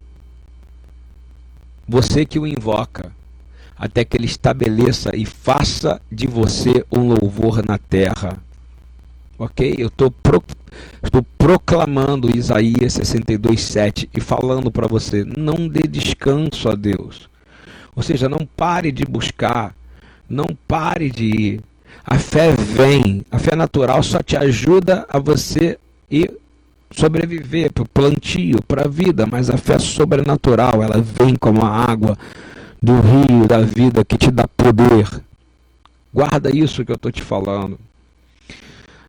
Você 1.86 2.26
que 2.26 2.36
o 2.36 2.44
invoca, 2.44 3.12
até 3.76 4.04
que 4.04 4.16
ele 4.16 4.26
estabeleça 4.26 5.14
e 5.14 5.24
faça 5.24 6.02
de 6.10 6.26
você 6.26 6.84
um 6.90 7.14
louvor 7.14 7.64
na 7.64 7.78
terra. 7.78 8.42
Ok? 9.38 9.76
Eu 9.78 9.86
estou 9.86 10.10
pro, 10.10 10.42
proclamando 11.38 12.36
Isaías 12.36 12.94
62,7 12.94 14.08
e 14.12 14.20
falando 14.20 14.68
para 14.68 14.88
você: 14.88 15.24
não 15.24 15.68
dê 15.68 15.86
descanso 15.86 16.68
a 16.68 16.74
Deus. 16.74 17.30
Ou 17.94 18.02
seja, 18.02 18.28
não 18.28 18.44
pare 18.44 18.90
de 18.90 19.04
buscar, 19.04 19.76
não 20.28 20.48
pare 20.66 21.08
de 21.08 21.24
ir. 21.24 21.60
A 22.04 22.18
fé 22.18 22.50
vem, 22.50 23.24
a 23.30 23.38
fé 23.38 23.54
natural 23.54 24.02
só 24.02 24.20
te 24.20 24.36
ajuda 24.36 25.06
a 25.08 25.20
você 25.20 25.78
ir 26.10 26.36
sobreviver 26.90 27.72
para 27.72 27.82
o 27.82 27.88
plantio, 27.88 28.62
para 28.62 28.84
a 28.86 28.88
vida, 28.88 29.26
mas 29.26 29.50
a 29.50 29.56
fé 29.56 29.78
sobrenatural, 29.78 30.82
ela 30.82 31.00
vem 31.00 31.34
como 31.36 31.62
a 31.62 31.68
água 31.68 32.16
do 32.82 32.94
rio 33.00 33.46
da 33.46 33.60
vida 33.60 34.04
que 34.04 34.16
te 34.16 34.30
dá 34.30 34.46
poder. 34.48 35.08
Guarda 36.12 36.54
isso 36.54 36.84
que 36.84 36.90
eu 36.90 36.96
estou 36.96 37.12
te 37.12 37.22
falando. 37.22 37.78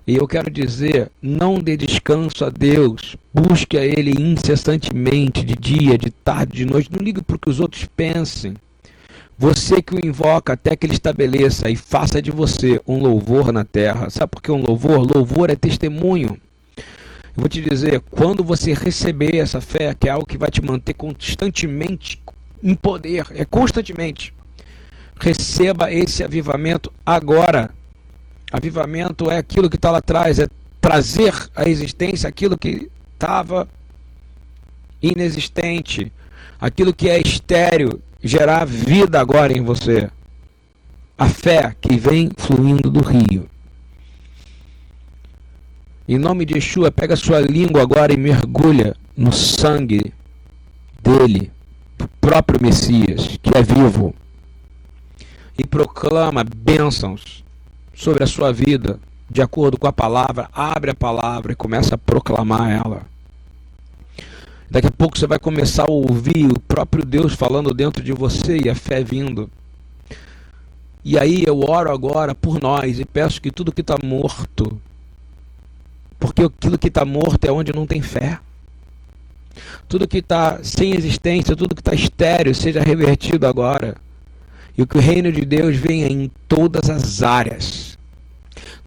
E 0.06 0.16
eu 0.16 0.28
quero 0.28 0.50
dizer, 0.50 1.12
não 1.22 1.60
dê 1.60 1.78
descanso 1.78 2.44
a 2.44 2.50
Deus, 2.50 3.16
busque 3.32 3.78
a 3.78 3.86
Ele 3.86 4.12
incessantemente, 4.20 5.46
de 5.46 5.56
dia, 5.56 5.98
de 5.98 6.10
tarde, 6.10 6.58
de 6.58 6.66
noite. 6.66 6.90
Não 6.92 7.04
ligue 7.04 7.22
para 7.22 7.36
o 7.36 7.40
que 7.40 7.50
os 7.50 7.60
outros 7.60 7.86
pensem. 7.96 8.56
Você 9.38 9.82
que 9.82 9.96
o 9.96 10.06
invoca 10.06 10.54
até 10.54 10.76
que 10.76 10.86
ele 10.86 10.94
estabeleça 10.94 11.70
e 11.70 11.76
faça 11.76 12.22
de 12.22 12.30
você 12.30 12.82
um 12.86 13.00
louvor 13.00 13.54
na 13.54 13.64
terra. 13.64 14.10
Sabe 14.10 14.32
por 14.32 14.42
que 14.42 14.52
um 14.52 14.62
louvor? 14.62 14.98
Louvor 14.98 15.50
é 15.50 15.56
testemunho. 15.56 16.38
Eu 17.36 17.42
vou 17.42 17.50
te 17.50 17.62
dizer, 17.62 18.02
quando 18.10 18.44
você 18.44 18.74
receber 18.74 19.36
essa 19.36 19.62
fé, 19.62 19.94
que 19.94 20.08
é 20.08 20.12
algo 20.12 20.26
que 20.26 20.38
vai 20.38 20.50
te 20.50 20.62
manter 20.62 20.94
constantemente 20.94 22.22
em 22.64 22.76
poder, 22.76 23.28
é 23.32 23.46
constantemente. 23.46 24.34
Receba 25.20 25.92
esse 25.92 26.24
avivamento 26.24 26.92
agora. 27.06 27.70
Avivamento 28.52 29.30
é 29.30 29.38
aquilo 29.38 29.70
que 29.70 29.76
está 29.76 29.92
lá 29.92 30.00
atrás, 30.00 30.40
é 30.40 30.48
trazer 30.82 31.34
à 31.56 31.70
existência 31.70 32.28
aquilo 32.28 32.58
que 32.58 32.90
estava 33.14 33.68
inexistente, 35.02 36.12
aquilo 36.60 36.94
que 36.94 37.10
é 37.10 37.20
estéreo, 37.20 38.02
gerar 38.22 38.66
vida 38.66 39.20
agora 39.20 39.56
em 39.56 39.62
você. 39.62 40.10
A 41.18 41.28
fé 41.28 41.76
que 41.80 41.98
vem 41.98 42.30
fluindo 42.38 42.90
do 42.90 43.02
rio. 43.02 43.48
Em 46.10 46.18
nome 46.18 46.44
de 46.44 46.56
Yeshua, 46.56 46.90
pega 46.90 47.16
sua 47.16 47.40
língua 47.40 47.84
agora 47.84 48.12
e 48.12 48.18
mergulha 48.18 48.96
no 49.16 49.32
sangue 49.32 50.12
dele 51.04 51.52
próprio 52.20 52.60
Messias, 52.60 53.38
que 53.40 53.56
é 53.56 53.62
vivo, 53.62 54.16
e 55.56 55.64
proclama 55.64 56.44
bênçãos 56.44 57.46
sobre 57.94 58.24
a 58.24 58.28
sua 58.28 58.52
vida, 58.52 59.00
de 59.30 59.44
acordo 59.44 59.78
com 59.78 59.86
a 59.86 59.94
palavra, 59.94 60.50
abre 60.52 60.90
a 60.90 60.96
palavra 60.96 61.52
e 61.52 61.56
começa 61.56 61.94
a 61.94 61.98
proclamar 62.00 62.72
ela. 62.72 63.04
Daqui 64.68 64.88
a 64.88 64.92
pouco 64.92 65.16
você 65.16 65.28
vai 65.28 65.38
começar 65.38 65.84
a 65.84 65.92
ouvir 65.92 66.48
o 66.52 66.60
próprio 66.60 67.06
Deus 67.06 67.36
falando 67.36 67.72
dentro 67.72 68.04
de 68.04 68.14
você 68.14 68.58
e 68.58 68.68
a 68.68 68.74
fé 68.74 69.04
vindo. 69.04 69.48
E 71.06 71.20
aí 71.20 71.44
eu 71.46 71.60
oro 71.60 71.92
agora 71.92 72.34
por 72.34 72.60
nós 72.60 73.00
e 73.00 73.06
peço 73.06 73.40
que 73.40 73.52
tudo 73.52 73.72
que 73.72 73.82
está 73.82 73.96
morto, 74.04 74.82
porque 76.20 76.44
aquilo 76.44 76.78
que 76.78 76.88
está 76.90 77.06
morto 77.06 77.46
é 77.46 77.52
onde 77.52 77.74
não 77.74 77.88
tem 77.88 78.02
fé 78.02 78.40
tudo 79.88 80.08
que 80.08 80.20
está 80.20 80.60
sem 80.64 80.96
existência, 80.96 81.56
tudo 81.56 81.76
que 81.76 81.82
está 81.82 81.94
estéreo, 81.94 82.54
seja 82.54 82.82
revertido 82.82 83.48
agora. 83.48 83.96
E 84.78 84.86
que 84.86 84.98
o 84.98 85.02
reino 85.02 85.32
de 85.32 85.44
Deus 85.44 85.76
venha 85.76 86.08
em 86.08 86.32
todas 86.48 86.90
as 86.90 87.22
áreas. 87.22 87.98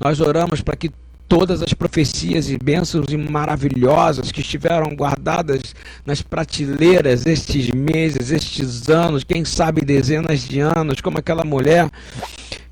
Nós 0.01 0.21
oramos 0.21 0.61
para 0.63 0.77
que 0.77 0.91
todas 1.29 1.63
as 1.63 1.73
profecias 1.73 2.51
e 2.51 2.59
bênçãos 2.59 3.07
maravilhosas 3.29 4.31
que 4.31 4.41
estiveram 4.41 4.95
guardadas 4.95 5.75
nas 6.05 6.23
prateleiras 6.23 7.27
estes 7.27 7.71
meses, 7.71 8.31
estes 8.31 8.89
anos, 8.89 9.25
quem 9.25 9.45
sabe 9.45 9.81
dezenas 9.83 10.41
de 10.41 10.61
anos, 10.61 11.01
como 11.01 11.19
aquela 11.19 11.45
mulher 11.45 11.91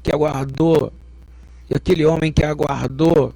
que 0.03 0.14
aguardou, 0.14 0.92
e 1.70 1.77
aquele 1.77 2.05
homem 2.05 2.33
que 2.33 2.44
aguardou 2.44 3.35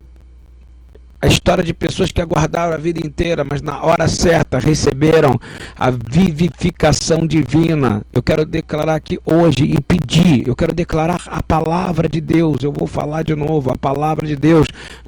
a 1.25 1.27
história 1.27 1.65
de 1.65 1.73
pessoas 1.73 2.13
que 2.13 2.21
aguardaram 2.21 2.75
a 2.75 2.77
vida 2.77 3.01
inteira, 3.05 3.47
mas 3.49 3.63
na 3.63 3.83
hora 3.83 4.07
certa 4.09 4.59
receberam 4.59 5.41
a 5.75 5.91
vivificação 5.91 7.27
divina. 7.27 8.03
Eu 8.13 8.23
quero 8.23 8.45
declarar 8.45 8.95
aqui 8.95 9.19
hoje 9.25 9.65
e 9.65 9.81
pedir, 9.81 10.47
eu 10.47 10.55
quero 10.55 10.75
declarar 10.75 11.23
a 11.29 11.43
palavra 11.43 12.11
de 12.11 12.21
Deus. 12.21 12.59
Eu 12.63 12.71
vou 12.73 12.87
falar 12.87 13.23
de 13.23 13.35
novo, 13.35 13.73
a 13.73 13.77
palavra 13.77 14.27
de 14.27 14.37
Deus. 14.37 14.67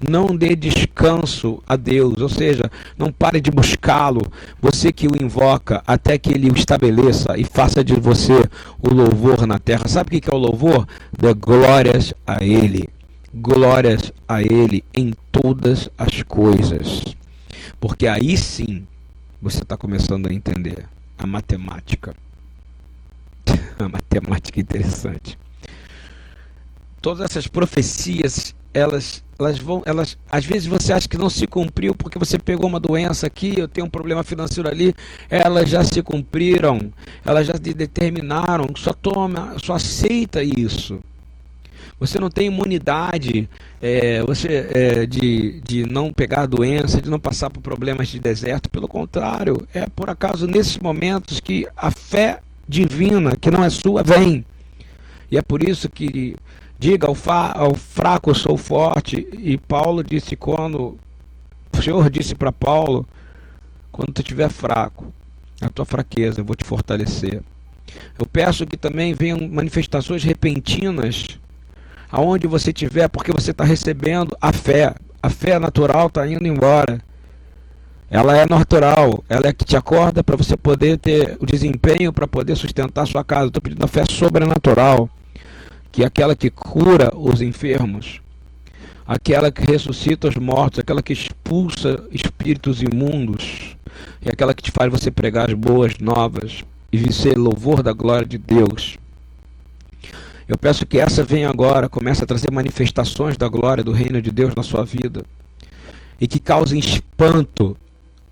Não 0.08 0.34
dê 0.34 0.56
descanso 0.56 1.62
a 1.66 1.76
Deus, 1.76 2.18
ou 2.18 2.30
seja, 2.30 2.70
não 2.96 3.12
pare 3.12 3.38
de 3.38 3.50
buscá-lo. 3.50 4.22
Você 4.58 4.92
que 4.92 5.06
o 5.06 5.22
invoca 5.22 5.82
até 5.86 6.16
que 6.16 6.32
ele 6.32 6.50
o 6.50 6.56
estabeleça 6.56 7.36
e 7.36 7.44
faça 7.44 7.84
de 7.84 7.92
você 7.92 8.48
o 8.80 8.88
louvor 8.88 9.46
na 9.46 9.58
terra. 9.58 9.86
Sabe 9.86 10.16
o 10.16 10.20
que 10.22 10.30
é 10.30 10.34
o 10.34 10.38
louvor? 10.38 10.88
Dê 11.12 11.34
glórias 11.34 12.14
a 12.26 12.42
ele 12.42 12.95
glórias 13.34 14.12
a 14.28 14.42
Ele 14.42 14.84
em 14.94 15.12
todas 15.30 15.90
as 15.96 16.22
coisas. 16.22 17.02
Porque 17.80 18.06
aí 18.06 18.36
sim 18.36 18.86
você 19.40 19.62
está 19.62 19.76
começando 19.76 20.26
a 20.26 20.32
entender 20.32 20.88
a 21.18 21.26
matemática. 21.26 22.14
a 23.78 23.88
matemática 23.88 24.60
interessante. 24.60 25.38
Todas 27.00 27.24
essas 27.30 27.46
profecias, 27.46 28.54
elas, 28.74 29.22
elas 29.38 29.58
vão, 29.58 29.82
elas, 29.86 30.18
às 30.30 30.44
vezes 30.44 30.66
você 30.66 30.92
acha 30.92 31.08
que 31.08 31.18
não 31.18 31.30
se 31.30 31.46
cumpriu 31.46 31.94
porque 31.94 32.18
você 32.18 32.38
pegou 32.38 32.66
uma 32.66 32.80
doença 32.80 33.26
aqui, 33.26 33.54
eu 33.56 33.68
tenho 33.68 33.86
um 33.86 33.90
problema 33.90 34.24
financeiro 34.24 34.68
ali, 34.68 34.94
elas 35.30 35.68
já 35.68 35.84
se 35.84 36.02
cumpriram, 36.02 36.92
elas 37.24 37.46
já 37.46 37.52
determinaram, 37.52 38.66
só 38.76 38.92
toma, 38.92 39.56
só 39.58 39.74
aceita 39.74 40.42
isso 40.42 41.00
você 41.98 42.18
não 42.18 42.30
tem 42.30 42.48
imunidade 42.48 43.48
é, 43.80 44.22
você, 44.22 44.68
é, 44.72 45.06
de, 45.06 45.60
de 45.60 45.86
não 45.86 46.12
pegar 46.12 46.42
a 46.42 46.46
doença, 46.46 47.00
de 47.00 47.08
não 47.08 47.18
passar 47.18 47.50
por 47.50 47.60
problemas 47.60 48.08
de 48.08 48.18
deserto. 48.18 48.70
Pelo 48.70 48.88
contrário, 48.88 49.66
é 49.72 49.86
por 49.86 50.10
acaso 50.10 50.46
nesses 50.46 50.78
momentos 50.78 51.40
que 51.40 51.66
a 51.76 51.90
fé 51.90 52.40
divina, 52.68 53.36
que 53.36 53.50
não 53.50 53.64
é 53.64 53.70
sua, 53.70 54.02
vem. 54.02 54.44
E 55.30 55.36
é 55.36 55.42
por 55.42 55.62
isso 55.62 55.88
que 55.88 56.36
diga 56.78 57.06
ao, 57.08 57.14
fa, 57.14 57.52
ao 57.52 57.74
fraco 57.74 58.34
sou 58.34 58.56
forte. 58.56 59.26
E 59.32 59.56
Paulo 59.56 60.02
disse 60.02 60.36
quando 60.36 60.98
o 61.72 61.82
Senhor 61.82 62.08
disse 62.10 62.34
para 62.34 62.52
Paulo, 62.52 63.06
quando 63.92 64.12
tu 64.12 64.20
estiver 64.20 64.50
fraco, 64.50 65.12
a 65.60 65.68
tua 65.68 65.84
fraqueza 65.84 66.40
eu 66.40 66.44
vou 66.44 66.56
te 66.56 66.64
fortalecer. 66.64 67.42
Eu 68.18 68.26
peço 68.26 68.66
que 68.66 68.76
também 68.76 69.14
venham 69.14 69.48
manifestações 69.48 70.22
repentinas 70.22 71.38
aonde 72.10 72.46
você 72.46 72.70
estiver, 72.70 73.08
porque 73.08 73.32
você 73.32 73.50
está 73.50 73.64
recebendo 73.64 74.36
a 74.40 74.52
fé. 74.52 74.94
A 75.22 75.30
fé 75.30 75.58
natural 75.58 76.06
está 76.06 76.26
indo 76.26 76.46
embora. 76.46 77.00
Ela 78.08 78.36
é 78.36 78.46
natural, 78.48 79.24
ela 79.28 79.48
é 79.48 79.52
que 79.52 79.64
te 79.64 79.76
acorda 79.76 80.22
para 80.22 80.36
você 80.36 80.56
poder 80.56 80.96
ter 80.96 81.36
o 81.40 81.46
desempenho 81.46 82.12
para 82.12 82.28
poder 82.28 82.54
sustentar 82.54 83.04
sua 83.06 83.24
casa. 83.24 83.48
Estou 83.48 83.60
pedindo 83.60 83.84
a 83.84 83.88
fé 83.88 84.04
sobrenatural, 84.04 85.10
que 85.90 86.04
é 86.04 86.06
aquela 86.06 86.36
que 86.36 86.48
cura 86.48 87.10
os 87.16 87.42
enfermos, 87.42 88.20
aquela 89.04 89.50
que 89.50 89.68
ressuscita 89.68 90.28
os 90.28 90.36
mortos, 90.36 90.78
aquela 90.78 91.02
que 91.02 91.12
expulsa 91.12 92.04
espíritos 92.12 92.80
imundos, 92.80 93.76
e 94.22 94.28
aquela 94.28 94.54
que 94.54 94.62
te 94.62 94.70
faz 94.70 94.88
você 94.88 95.10
pregar 95.10 95.48
as 95.48 95.54
boas 95.54 95.98
novas 95.98 96.62
e 96.92 97.12
ser 97.12 97.36
louvor 97.36 97.82
da 97.82 97.92
glória 97.92 98.26
de 98.26 98.38
Deus. 98.38 98.98
Eu 100.48 100.56
peço 100.56 100.86
que 100.86 100.98
essa 100.98 101.24
venha 101.24 101.50
agora, 101.50 101.88
comece 101.88 102.22
a 102.22 102.26
trazer 102.26 102.50
manifestações 102.52 103.36
da 103.36 103.48
glória 103.48 103.82
do 103.82 103.92
reino 103.92 104.22
de 104.22 104.30
Deus 104.30 104.54
na 104.54 104.62
sua 104.62 104.84
vida 104.84 105.24
e 106.20 106.26
que 106.26 106.38
causem 106.38 106.78
espanto 106.78 107.76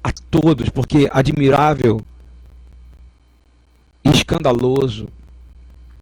a 0.03 0.13
todos, 0.13 0.69
porque 0.69 1.09
admirável, 1.11 2.01
escandaloso 4.05 5.09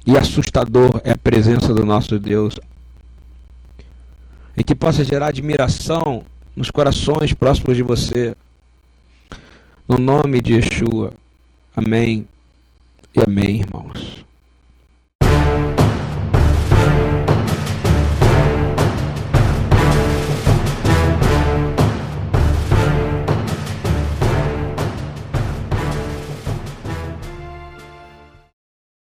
e 0.07 0.17
assustador 0.17 1.01
é 1.05 1.13
a 1.13 1.19
presença 1.19 1.73
do 1.73 1.85
nosso 1.85 2.19
Deus. 2.19 2.57
E 4.57 4.63
que 4.63 4.75
possa 4.75 5.05
gerar 5.05 5.29
admiração 5.29 6.25
nos 6.55 6.71
corações 6.71 7.33
próximos 7.33 7.77
de 7.77 7.83
você. 7.83 8.37
No 9.89 9.97
nome 9.97 10.43
de 10.43 10.55
Yeshua. 10.55 11.15
Amém 11.75 12.29
e 13.15 13.21
amém, 13.21 13.61
irmãos. 13.61 14.22